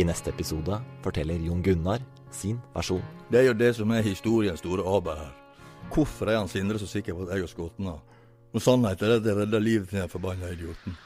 I 0.00 0.08
neste 0.08 0.32
episode 0.32 0.80
forteller 1.04 1.36
Jon 1.44 1.60
Gunnar 1.60 2.00
sin 2.32 2.64
versjon. 2.72 3.04
Det 3.28 3.42
er 3.42 3.46
jo 3.50 3.58
det 3.60 3.76
som 3.76 3.92
er 3.92 4.08
historiens 4.08 4.64
store 4.64 4.88
aber 4.88 5.20
her. 5.26 5.36
Hvorfor 5.92 6.32
er 6.32 6.40
han 6.40 6.48
Sindre 6.48 6.80
så 6.80 6.88
sikker 6.88 7.12
på 7.12 7.28
at 7.28 7.36
jeg 7.36 7.44
har 7.44 7.52
skutt 7.52 7.76
ham? 7.76 8.00
Og 8.56 8.64
sannheten 8.64 9.04
er 9.04 9.20
at 9.20 9.28
jeg 9.28 9.36
redda 9.36 9.60
livet 9.60 9.92
til 9.92 10.00
den 10.00 10.08
forbanna 10.08 10.48
idioten. 10.56 10.96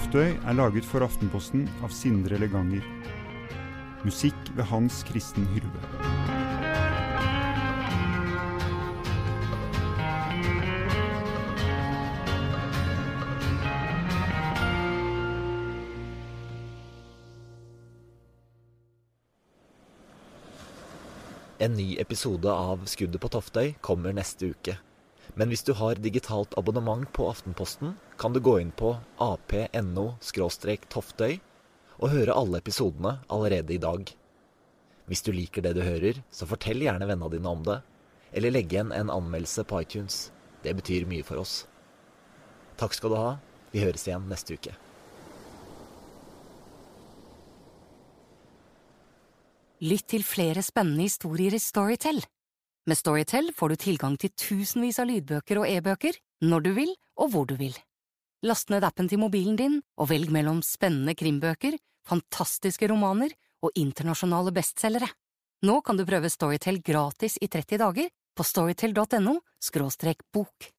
Toftøy 0.00 0.30
er 0.32 0.54
laget 0.56 0.86
for 0.88 1.04
Aftenposten 1.04 1.66
av 1.84 1.92
Sindre 1.92 2.38
Leganger. 2.40 2.80
Musikk 4.00 4.48
ved 4.56 4.64
Hans 4.70 5.02
Kristen 5.04 5.44
Hyrve. 5.52 5.76
En 21.60 21.76
ny 21.76 21.98
episode 22.00 22.48
av 22.48 22.88
Skuddet 22.88 23.20
på 23.20 23.28
Toftøy 23.36 23.74
kommer 23.84 24.16
neste 24.16 24.54
uke. 24.56 24.80
Men 25.34 25.48
hvis 25.52 25.64
du 25.66 25.72
har 25.78 25.94
digitalt 26.02 26.54
abonnement 26.58 27.12
på 27.12 27.28
Aftenposten, 27.30 27.94
kan 28.18 28.32
du 28.32 28.40
gå 28.40 28.60
inn 28.60 28.72
på 28.72 28.96
ap.no-toftøy 29.22 31.40
og 32.00 32.10
høre 32.10 32.34
alle 32.34 32.58
episodene 32.58 33.18
allerede 33.28 33.74
i 33.74 33.82
dag. 33.82 34.16
Hvis 35.10 35.22
du 35.26 35.32
liker 35.34 35.62
det 35.62 35.74
du 35.76 35.82
hører, 35.84 36.22
så 36.30 36.46
fortell 36.48 36.82
gjerne 36.82 37.06
vennene 37.06 37.30
dine 37.32 37.48
om 37.50 37.64
det, 37.66 37.80
eller 38.32 38.50
legg 38.54 38.72
igjen 38.72 38.92
en 38.94 39.10
anmeldelse 39.10 39.64
på 39.66 39.80
iTunes. 39.82 40.30
Det 40.62 40.74
betyr 40.76 41.08
mye 41.10 41.24
for 41.26 41.36
oss. 41.42 41.66
Takk 42.80 42.94
skal 42.96 43.12
du 43.12 43.16
ha. 43.18 43.32
Vi 43.72 43.82
høres 43.84 44.06
igjen 44.06 44.28
neste 44.30 44.56
uke. 44.56 44.72
Lytt 49.80 50.10
til 50.12 50.24
flere 50.26 50.62
spennende 50.64 51.06
historier 51.08 51.54
i 51.56 51.62
Storytel. 51.62 52.20
Med 52.88 52.96
Storytel 52.98 53.50
får 53.52 53.68
du 53.68 53.76
tilgang 53.76 54.16
til 54.16 54.32
tusenvis 54.32 54.98
av 55.02 55.10
lydbøker 55.10 55.60
og 55.60 55.68
e-bøker 55.68 56.16
når 56.48 56.64
du 56.64 56.70
vil 56.78 56.92
og 57.20 57.32
hvor 57.34 57.46
du 57.48 57.54
vil. 57.60 57.74
Last 58.46 58.70
ned 58.72 58.86
appen 58.88 59.08
til 59.10 59.20
mobilen 59.20 59.58
din 59.58 59.76
og 60.00 60.08
velg 60.08 60.32
mellom 60.32 60.62
spennende 60.64 61.12
krimbøker, 61.12 61.76
fantastiske 62.08 62.88
romaner 62.88 63.34
og 63.60 63.76
internasjonale 63.76 64.54
bestselgere. 64.56 65.10
Nå 65.68 65.82
kan 65.84 66.00
du 66.00 66.06
prøve 66.08 66.32
Storytel 66.32 66.80
gratis 66.80 67.36
i 67.36 67.50
30 67.52 67.82
dager 67.84 68.08
på 68.36 68.46
storytel.no– 68.48 69.36
bok. 70.32 70.70